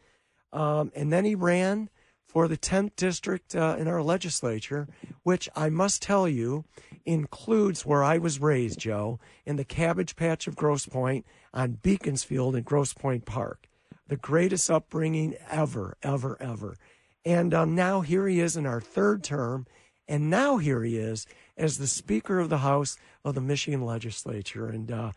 [0.53, 1.89] Um, and then he ran
[2.33, 4.87] for the 10th district uh, in our legislature,
[5.21, 6.65] which I must tell you
[7.05, 12.55] includes where I was raised, Joe, in the cabbage patch of Grosse Pointe on Beaconsfield
[12.55, 13.67] in Grosse Pointe Park.
[14.07, 16.75] The greatest upbringing ever, ever, ever.
[17.23, 19.67] And um, now here he is in our third term.
[20.07, 24.67] And now here he is as the Speaker of the House of the Michigan Legislature.
[24.67, 25.11] And uh,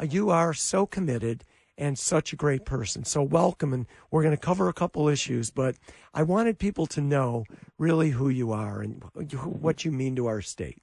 [0.00, 1.44] you are so committed
[1.78, 3.04] and such a great person.
[3.04, 5.76] So welcome, and we're going to cover a couple issues, but
[6.12, 7.44] I wanted people to know
[7.78, 9.02] really who you are and
[9.44, 10.82] what you mean to our state.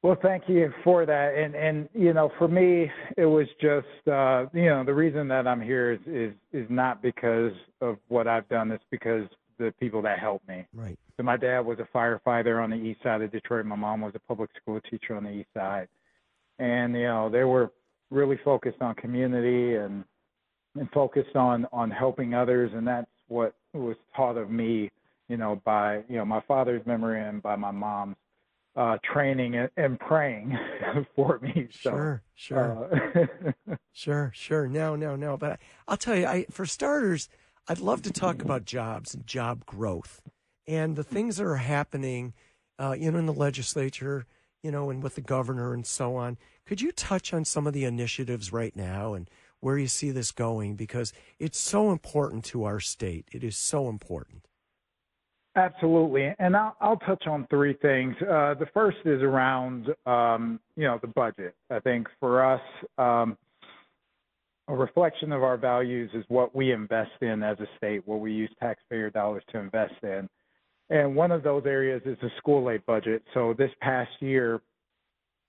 [0.00, 4.46] Well, thank you for that, and and you know, for me, it was just uh,
[4.54, 8.48] you know the reason that I'm here is is is not because of what I've
[8.48, 8.70] done.
[8.70, 9.24] It's because
[9.58, 10.64] the people that helped me.
[10.72, 10.96] Right.
[11.16, 13.66] So my dad was a firefighter on the east side of Detroit.
[13.66, 15.88] My mom was a public school teacher on the east side,
[16.60, 17.72] and you know they were
[18.10, 20.04] really focused on community and
[20.76, 24.90] and focused on on helping others and that's what was taught of me
[25.28, 28.16] you know by you know my father's memory and by my mom's
[28.76, 30.56] uh training and, and praying
[31.16, 32.88] for me so, sure sure.
[33.66, 34.68] uh, sure sure.
[34.68, 37.28] No no no but i'll tell you i for starters
[37.68, 40.22] i'd love to talk about jobs and job growth
[40.66, 42.32] and the things that are happening
[42.78, 44.26] uh you know in the legislature
[44.62, 46.36] you know and with the governor and so on
[46.66, 49.30] could you touch on some of the initiatives right now and
[49.60, 50.76] where you see this going?
[50.76, 53.26] Because it's so important to our state.
[53.32, 54.44] It is so important.
[55.56, 58.14] Absolutely, and I'll, I'll touch on three things.
[58.20, 61.56] Uh, the first is around um, you know the budget.
[61.68, 62.60] I think for us,
[62.96, 63.36] um,
[64.68, 68.32] a reflection of our values is what we invest in as a state, what we
[68.32, 70.28] use taxpayer dollars to invest in.
[70.90, 73.22] And one of those areas is the school aid budget.
[73.34, 74.60] So this past year,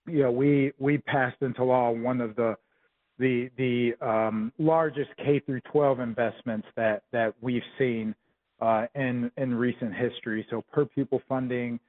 [0.07, 2.55] you know, we we passed into law one of the
[3.19, 8.15] the the um, largest K through 12 investments that that we've seen
[8.61, 10.45] uh, in in recent history.
[10.49, 11.79] So per pupil funding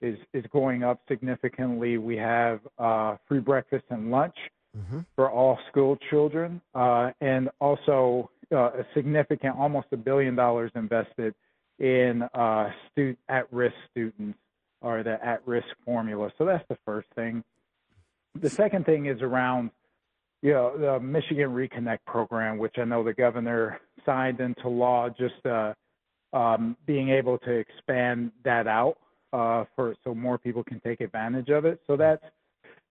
[0.00, 1.98] is is going up significantly.
[1.98, 4.36] We have uh, free breakfast and lunch
[4.76, 5.00] mm-hmm.
[5.16, 11.34] for all school children, uh, and also uh, a significant, almost a billion dollars invested
[11.80, 14.38] in uh, student at-risk students
[14.82, 16.30] or the at-risk formula.
[16.38, 17.42] So that's the first thing.
[18.40, 19.70] The second thing is around
[20.42, 25.44] you know, the Michigan Reconnect program, which I know the governor signed into law, just
[25.44, 25.74] uh,
[26.32, 28.96] um, being able to expand that out
[29.32, 31.80] uh, for so more people can take advantage of it.
[31.86, 32.24] So that's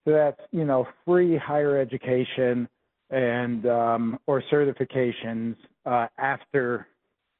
[0.05, 2.67] so that's you know free higher education
[3.09, 6.87] and um, or certifications uh, after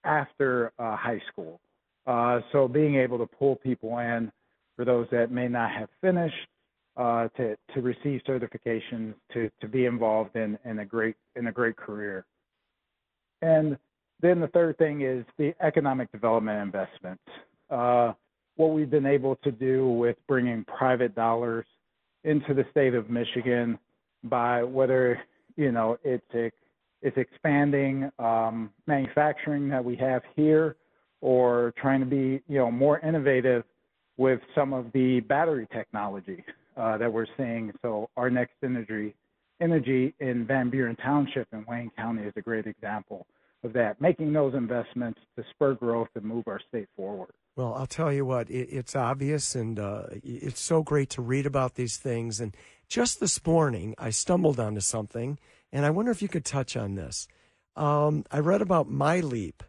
[0.03, 1.59] after uh, high school.
[2.07, 4.31] Uh, so being able to pull people in
[4.75, 6.35] for those that may not have finished
[6.97, 11.51] uh, to to receive certifications to to be involved in in a great in a
[11.51, 12.25] great career.
[13.41, 13.77] And
[14.21, 17.23] then the third thing is the economic development investments.
[17.69, 18.13] Uh,
[18.57, 21.65] what we've been able to do with bringing private dollars
[22.25, 23.79] into the state of Michigan
[24.23, 25.21] by whether
[25.55, 26.25] you know it's
[27.01, 30.75] it's expanding um, manufacturing that we have here
[31.21, 33.63] or trying to be you know more innovative
[34.17, 36.43] with some of the battery technology
[36.77, 37.71] uh, that we're seeing.
[37.81, 39.15] So our next energy
[39.61, 43.27] energy in Van Buren Township in Wayne County is a great example
[43.63, 47.31] of that, making those investments to spur growth and move our state forward.
[47.55, 51.45] Well, I'll tell you what, it, it's obvious and uh, it's so great to read
[51.45, 52.39] about these things.
[52.39, 52.55] And
[52.87, 55.37] just this morning, I stumbled onto something,
[55.71, 57.27] and I wonder if you could touch on this.
[57.75, 59.61] Um, I read about MILEAP,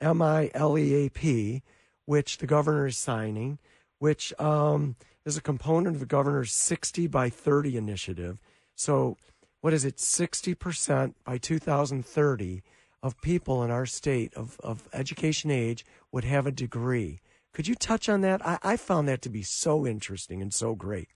[0.00, 1.62] M I L E A P,
[2.04, 3.58] which the governor is signing,
[3.98, 8.38] which um, is a component of the governor's 60 by 30 initiative.
[8.74, 9.16] So,
[9.60, 12.62] what is it, 60% by 2030
[13.02, 17.20] of people in our state of, of education age would have a degree.
[17.52, 18.44] Could you touch on that?
[18.46, 21.08] I, I found that to be so interesting and so great.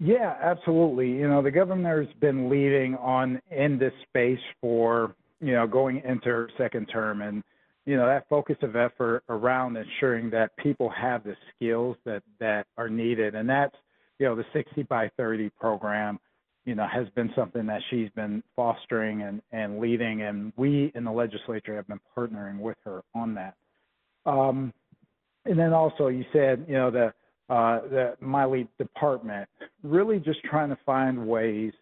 [0.00, 1.08] Yeah, absolutely.
[1.10, 6.28] You know, the governor's been leading on in this space for, you know, going into
[6.28, 7.42] her second term and
[7.88, 12.66] you know that focus of effort around ensuring that people have the skills that that
[12.76, 13.74] are needed and that's
[14.18, 16.20] you know the 60 by 30 program
[16.66, 21.02] you know has been something that she's been fostering and and leading and we in
[21.02, 23.54] the legislature have been partnering with her on that
[24.26, 24.70] um,
[25.46, 27.10] and then also you said you know the
[27.48, 29.48] uh, the MILEAP department
[29.82, 31.72] really just trying to find ways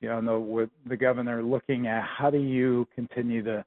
[0.00, 3.64] you know with the governor looking at how do you continue to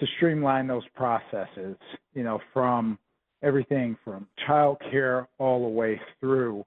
[0.00, 1.76] to streamline those processes,
[2.14, 2.98] you know, from
[3.42, 6.64] everything from child care all the way through,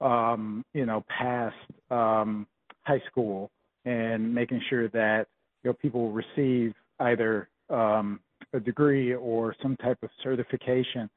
[0.00, 1.56] um, you know, past
[1.90, 2.46] um,
[2.82, 3.50] high school
[3.84, 5.26] and making sure that,
[5.62, 8.20] you know, people receive either um,
[8.52, 11.08] a degree or some type of certification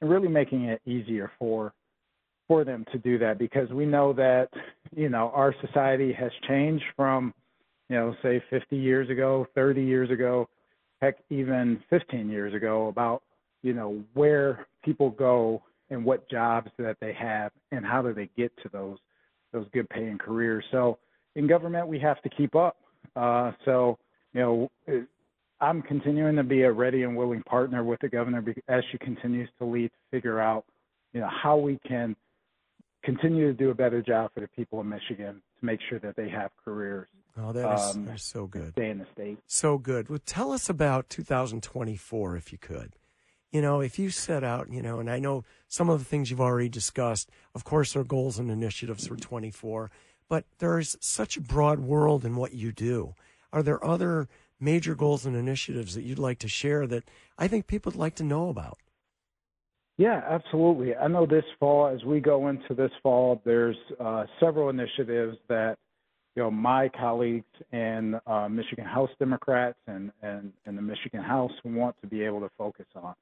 [0.00, 1.72] and really making it easier for
[2.48, 4.48] for them to do that because we know that
[4.94, 7.34] you know our society has changed from
[7.88, 10.48] you know say 50 years ago 30 years ago
[11.00, 13.22] heck, even 15 years ago about,
[13.62, 18.28] you know, where people go and what jobs that they have and how do they
[18.36, 18.98] get to those
[19.52, 20.64] those good paying careers.
[20.70, 20.98] So
[21.36, 22.76] in government, we have to keep up.
[23.14, 23.96] Uh, so,
[24.34, 25.06] you know,
[25.60, 29.48] I'm continuing to be a ready and willing partner with the governor as she continues
[29.58, 30.64] to lead to figure out,
[31.12, 32.16] you know, how we can
[33.06, 36.16] continue to do a better job for the people of Michigan to make sure that
[36.16, 37.08] they have careers.
[37.38, 38.72] Oh, that is, um, that is so good.
[38.72, 39.38] Stay in the state.
[39.46, 40.08] So good.
[40.08, 42.94] Well, tell us about 2024, if you could.
[43.52, 46.30] You know, if you set out, you know, and I know some of the things
[46.30, 49.90] you've already discussed, of course, are goals and initiatives for 24,
[50.28, 53.14] but there's such a broad world in what you do.
[53.52, 54.28] Are there other
[54.58, 57.04] major goals and initiatives that you'd like to share that
[57.38, 58.78] I think people would like to know about?
[59.98, 60.94] Yeah, absolutely.
[60.94, 65.78] I know this fall, as we go into this fall, there's uh, several initiatives that
[66.34, 71.52] you know my colleagues and uh, Michigan House Democrats and, and and the Michigan House
[71.64, 73.14] want to be able to focus on.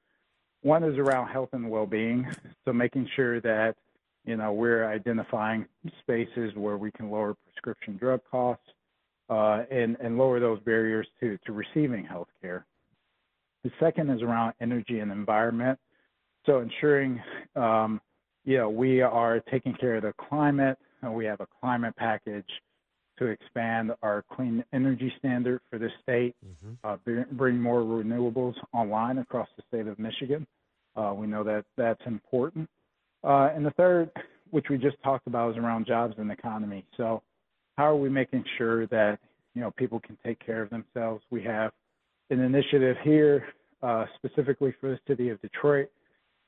[0.62, 2.26] One is around health and well-being,
[2.64, 3.76] so making sure that
[4.24, 5.66] you know we're identifying
[6.00, 8.66] spaces where we can lower prescription drug costs
[9.30, 12.66] uh, and and lower those barriers to to receiving health care.
[13.62, 15.78] The second is around energy and environment
[16.46, 17.20] so ensuring,
[17.56, 18.00] um,
[18.44, 20.78] you know, we are taking care of the climate.
[21.04, 22.48] And we have a climate package
[23.18, 26.74] to expand our clean energy standard for the state, mm-hmm.
[26.82, 26.96] uh,
[27.32, 30.46] bring more renewables online across the state of Michigan.
[30.96, 32.68] Uh, we know that that's important.
[33.22, 34.10] Uh, and the third,
[34.50, 36.84] which we just talked about, is around jobs and economy.
[36.96, 37.22] So,
[37.76, 39.18] how are we making sure that
[39.54, 41.22] you know people can take care of themselves?
[41.30, 41.72] We have
[42.30, 43.46] an initiative here
[43.82, 45.90] uh, specifically for the city of Detroit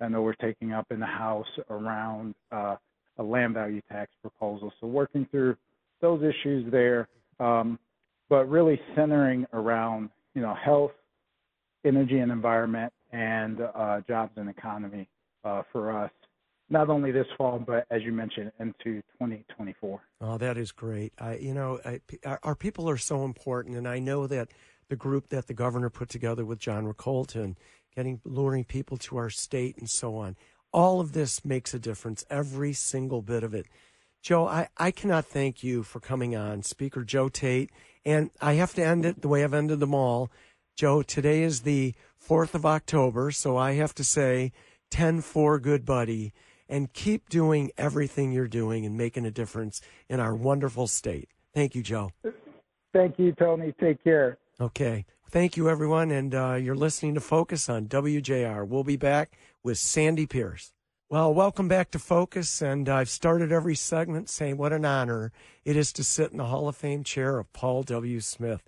[0.00, 2.76] I know we're taking up in the House around uh,
[3.18, 4.72] a land value tax proposal.
[4.80, 5.56] So working through
[6.00, 7.08] those issues there,
[7.40, 7.78] um,
[8.28, 10.92] but really centering around you know health,
[11.84, 15.08] energy and environment, and uh, jobs and economy
[15.44, 16.10] uh, for us
[16.68, 20.00] not only this fall, but as you mentioned, into 2024.
[20.20, 21.12] Oh, that is great.
[21.18, 22.00] I, you know, I,
[22.42, 24.48] our, people are so important, and I know that
[24.88, 27.54] the group that the governor put together with John Rakolta,
[27.96, 30.36] getting luring people to our state and so on,
[30.72, 32.24] all of this makes a difference.
[32.28, 33.66] Every single bit of it.
[34.22, 37.70] Joe, I, I cannot thank you for coming on, Speaker Joe Tate,
[38.04, 40.30] and I have to end it the way I've ended them all.
[40.74, 41.94] Joe, today is the
[42.28, 44.52] 4th of October, so I have to say
[44.90, 46.32] 10 4 good buddy
[46.68, 51.28] and keep doing everything you're doing and making a difference in our wonderful state.
[51.54, 52.10] Thank you, Joe.
[52.92, 53.72] Thank you, Tony.
[53.80, 54.38] Take care.
[54.60, 55.06] Okay.
[55.36, 56.10] Thank you, everyone.
[56.10, 58.66] And uh, you're listening to Focus on WJR.
[58.66, 60.72] We'll be back with Sandy Pierce.
[61.10, 62.62] Well, welcome back to Focus.
[62.62, 65.32] And I've started every segment saying what an honor
[65.62, 68.18] it is to sit in the Hall of Fame chair of Paul W.
[68.20, 68.62] Smith.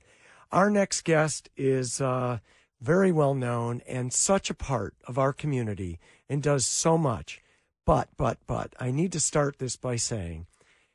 [0.52, 2.40] Our next guest is uh,
[2.82, 5.98] very well known and such a part of our community
[6.28, 7.40] and does so much.
[7.86, 10.46] But, but, but, I need to start this by saying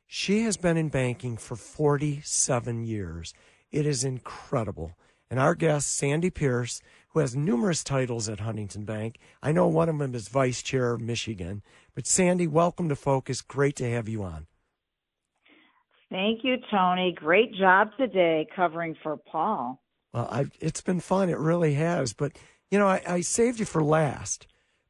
[0.06, 3.34] she has been in banking for 47 years.
[3.72, 4.92] It is incredible.
[5.34, 9.18] And our guest, Sandy Pierce, who has numerous titles at Huntington Bank.
[9.42, 11.60] I know one of them is vice chair of Michigan.
[11.92, 13.40] But Sandy, welcome to Focus.
[13.40, 14.46] Great to have you on.
[16.08, 17.12] Thank you, Tony.
[17.18, 19.82] Great job today covering for Paul.
[20.12, 21.28] Well, I've, it's been fun.
[21.28, 22.12] It really has.
[22.12, 22.38] But,
[22.70, 24.46] you know, I, I saved you for last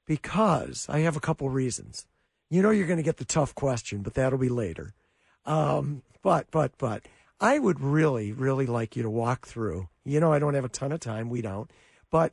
[0.07, 2.07] because I have a couple reasons.
[2.51, 4.93] You know, you're going to get the tough question, but that'll be later.
[5.47, 7.03] Um, but, but, but
[7.45, 9.91] I would really, really like you to walk through.
[10.03, 11.29] You know, I don't have a ton of time.
[11.29, 11.71] We don't.
[12.11, 12.33] But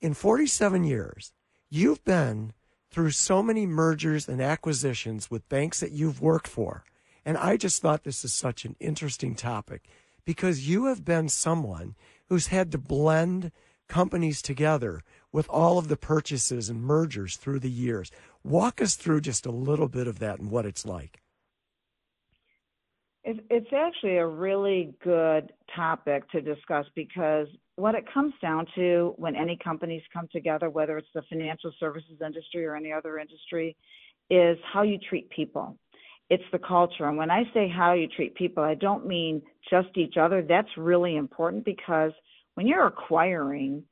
[0.00, 1.32] in 47 years,
[1.68, 2.52] you've been
[2.88, 6.84] through so many mergers and acquisitions with banks that you've worked for.
[7.24, 9.88] And I just thought this is such an interesting topic
[10.24, 11.96] because you have been someone
[12.28, 13.50] who's had to blend
[13.88, 15.02] companies together
[15.32, 18.12] with all of the purchases and mergers through the years.
[18.44, 21.21] Walk us through just a little bit of that and what it's like.
[23.24, 27.46] It's actually a really good topic to discuss because
[27.76, 32.20] what it comes down to when any companies come together, whether it's the financial services
[32.24, 33.76] industry or any other industry,
[34.28, 35.78] is how you treat people.
[36.30, 37.06] It's the culture.
[37.06, 40.42] And when I say how you treat people, I don't mean just each other.
[40.42, 42.12] That's really important because
[42.54, 43.84] when you're acquiring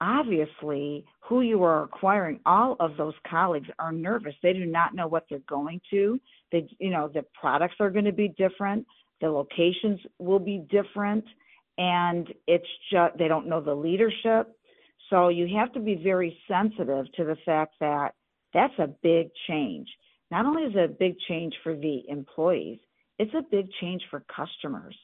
[0.00, 4.34] obviously who you are acquiring all of those colleagues are nervous.
[4.42, 6.18] They do not know what they're going to.
[6.52, 8.86] They you know the products are going to be different.
[9.20, 11.24] The locations will be different.
[11.76, 14.52] And it's just they don't know the leadership.
[15.10, 18.14] So you have to be very sensitive to the fact that
[18.52, 19.88] that's a big change.
[20.30, 22.78] Not only is it a big change for the employees
[23.18, 24.96] it's a big change for customers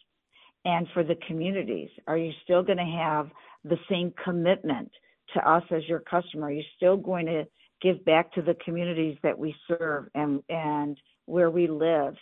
[0.65, 1.91] and for the communities.
[2.07, 3.29] Are you still going to have
[3.65, 4.91] the same commitment
[5.33, 6.51] to us as your customer?
[6.51, 7.45] You're you still going to
[7.83, 12.15] give back to the communities that we serve and and where we live?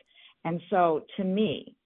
[0.45, 1.77] And so to me,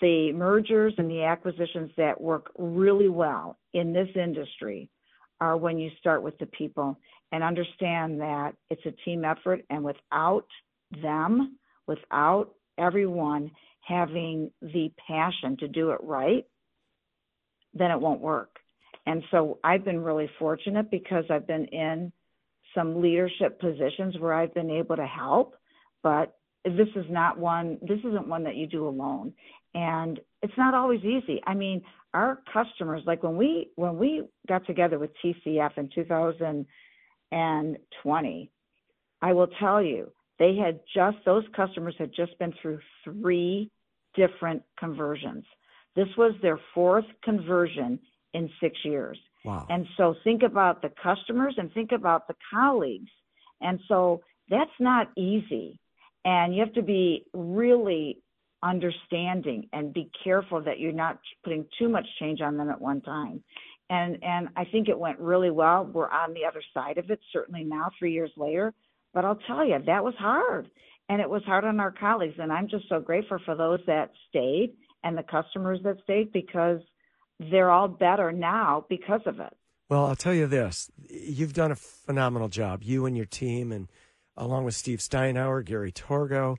[0.00, 4.90] the mergers and the acquisitions that work really well in this industry
[5.40, 6.98] are when you start with the people
[7.32, 10.46] and understand that it's a team effort and without
[11.02, 13.50] them, without everyone
[13.80, 16.44] having the passion to do it right,
[17.74, 18.58] then it won't work.
[19.06, 22.10] And so I've been really fortunate because I've been in
[22.74, 25.54] some leadership positions where I've been able to help,
[26.02, 29.34] but this is not one this isn't one that you do alone.
[29.74, 31.42] And it's not always easy.
[31.46, 31.82] I mean,
[32.14, 38.50] our customers like when we when we got together with TCF in 2020,
[39.20, 43.70] I will tell you, they had just those customers had just been through three
[44.14, 45.44] different conversions.
[45.96, 47.98] This was their fourth conversion
[48.34, 49.18] in six years.
[49.44, 49.66] Wow.
[49.70, 53.10] And so think about the customers and think about the colleagues.
[53.60, 55.78] And so that's not easy.
[56.24, 58.18] And you have to be really
[58.62, 63.00] understanding and be careful that you're not putting too much change on them at one
[63.02, 63.42] time.
[63.90, 65.84] And and I think it went really well.
[65.84, 68.72] We're on the other side of it certainly now 3 years later,
[69.12, 70.70] but I'll tell you that was hard.
[71.10, 74.10] And it was hard on our colleagues and I'm just so grateful for those that
[74.30, 74.72] stayed
[75.04, 76.80] and the customers that stayed because
[77.38, 79.56] they're all better now because of it.
[79.88, 83.88] Well, I'll tell you this you've done a phenomenal job, you and your team, and
[84.36, 86.56] along with Steve Steinour, Gary Torgow.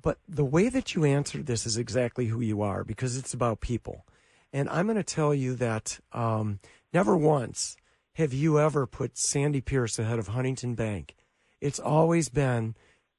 [0.00, 3.60] But the way that you answered this is exactly who you are because it's about
[3.60, 4.06] people.
[4.52, 6.60] And I'm going to tell you that um,
[6.92, 7.76] never once
[8.14, 11.14] have you ever put Sandy Pierce ahead of Huntington Bank.
[11.60, 12.74] It's always been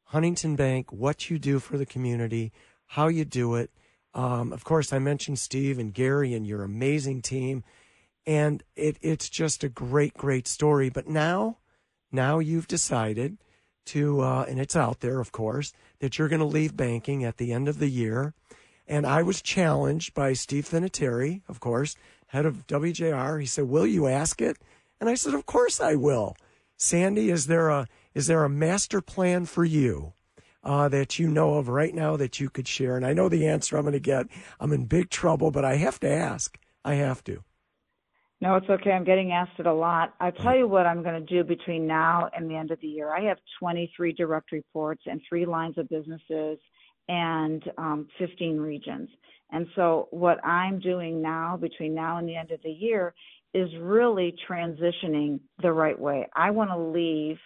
[0.06, 2.52] Huntington Bank, what you do for the community,
[2.88, 3.72] how you do it,
[4.14, 7.64] Um, of course, I mentioned Steve and Gary and your amazing team,
[8.26, 10.90] and it, it's just a great, great story.
[10.90, 11.58] But now,
[12.12, 13.38] now you've decided
[13.86, 17.38] to, uh, and it's out there, of course, that you're going to leave banking at
[17.38, 18.34] the end of the year.
[18.88, 21.96] And I was challenged by Steve Finateri, of course,
[22.28, 23.40] head of WJR.
[23.40, 24.58] He said, "Will you ask it?"
[25.00, 26.36] And I said, "Of course I will."
[26.76, 30.14] Sandy, is there a is there a master plan for you
[30.64, 32.98] uh, that you know of right now that you could share?
[32.98, 34.28] And I know the answer I'm going to get.
[34.60, 36.58] I'm in big trouble, but I have to ask.
[36.84, 37.44] I have to.
[38.42, 38.92] No, it's okay.
[38.92, 40.16] I'm getting asked it a lot.
[40.20, 42.88] I'll tell you what I'm going to do between now and the end of the
[42.88, 43.14] year.
[43.14, 46.58] I have 23 direct reports and three lines of businesses
[47.08, 49.10] and um, 15 regions.
[49.52, 53.14] And so, what I'm doing now between now and the end of the year
[53.54, 56.28] is really transitioning the right way.
[56.34, 57.38] I want to leave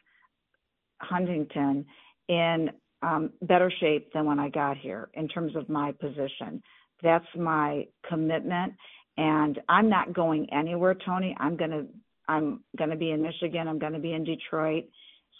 [1.01, 1.85] Huntington
[2.29, 2.69] in
[3.05, 6.61] um, better shape than when I got here in terms of my position.
[7.03, 8.73] That's my commitment,
[9.17, 11.35] and I'm not going anywhere, Tony.
[11.39, 11.83] I'm gonna
[12.27, 13.67] I'm gonna be in Michigan.
[13.67, 14.85] I'm gonna be in Detroit.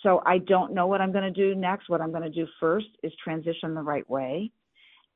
[0.03, 1.89] So I don't know what I'm to do next.
[1.89, 4.51] What I'm to do first is transition the right way,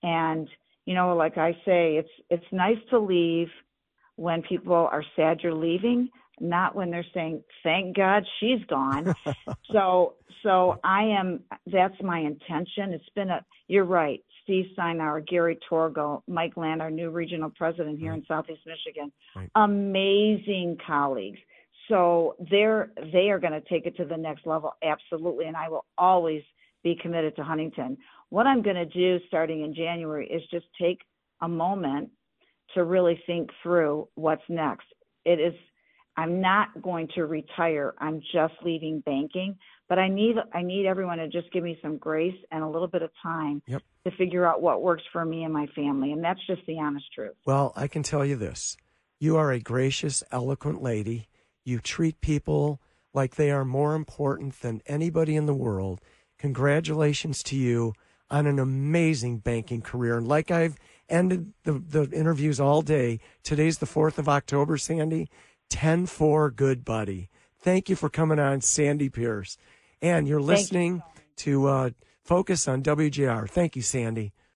[0.01, 0.49] and
[0.85, 3.49] you know, like I say, it's it's nice to leave
[4.15, 6.09] when people are sad you're leaving,
[6.41, 9.14] not when they're saying, "Thank God she's gone."
[9.72, 11.41] so, so I am.
[11.68, 12.94] That's my intention.
[12.94, 13.45] It's been a.
[13.68, 18.18] You're right, Steve Steinour, Gary Torgow, Mike Land, our new regional president here right.
[18.18, 18.34] in mm-hmm.
[18.34, 19.11] Southeast Michigan.
[19.36, 19.49] Right.
[19.56, 21.40] Amazing colleagues.
[21.88, 25.45] So they're they are going to take it to the next level, absolutely.
[25.45, 26.44] And I will always
[26.84, 27.98] be committed to Huntington.
[28.30, 30.99] What I'm going to do starting in January is just take
[31.41, 32.10] a moment
[32.76, 34.86] to really think through what's next.
[35.26, 35.53] It is
[36.19, 37.93] I'm not going to retire.
[37.97, 41.97] I'm just leaving banking, but I need I need everyone to just give me some
[41.97, 43.81] grace and a little bit of time yep.
[44.05, 47.05] to figure out what works for me and my family, and that's just the honest
[47.15, 47.35] truth.
[47.45, 48.75] Well, I can tell you this.
[49.21, 51.29] You are a gracious, eloquent lady.
[51.63, 52.81] You treat people
[53.13, 56.01] like they are more important than anybody in the world.
[56.37, 57.93] Congratulations to you
[58.29, 60.17] on an amazing banking career.
[60.17, 60.77] And like I've
[61.07, 65.29] ended the, the interviews all day, today's the 4th of October, Sandy.
[65.69, 67.29] 10 4, good buddy.
[67.59, 69.57] Thank you for coming on, Sandy Pierce.
[70.01, 71.21] And you're listening you.
[71.37, 71.89] to uh,
[72.29, 73.49] Focus on WJR.
[73.49, 74.33] Thank you, Sandy.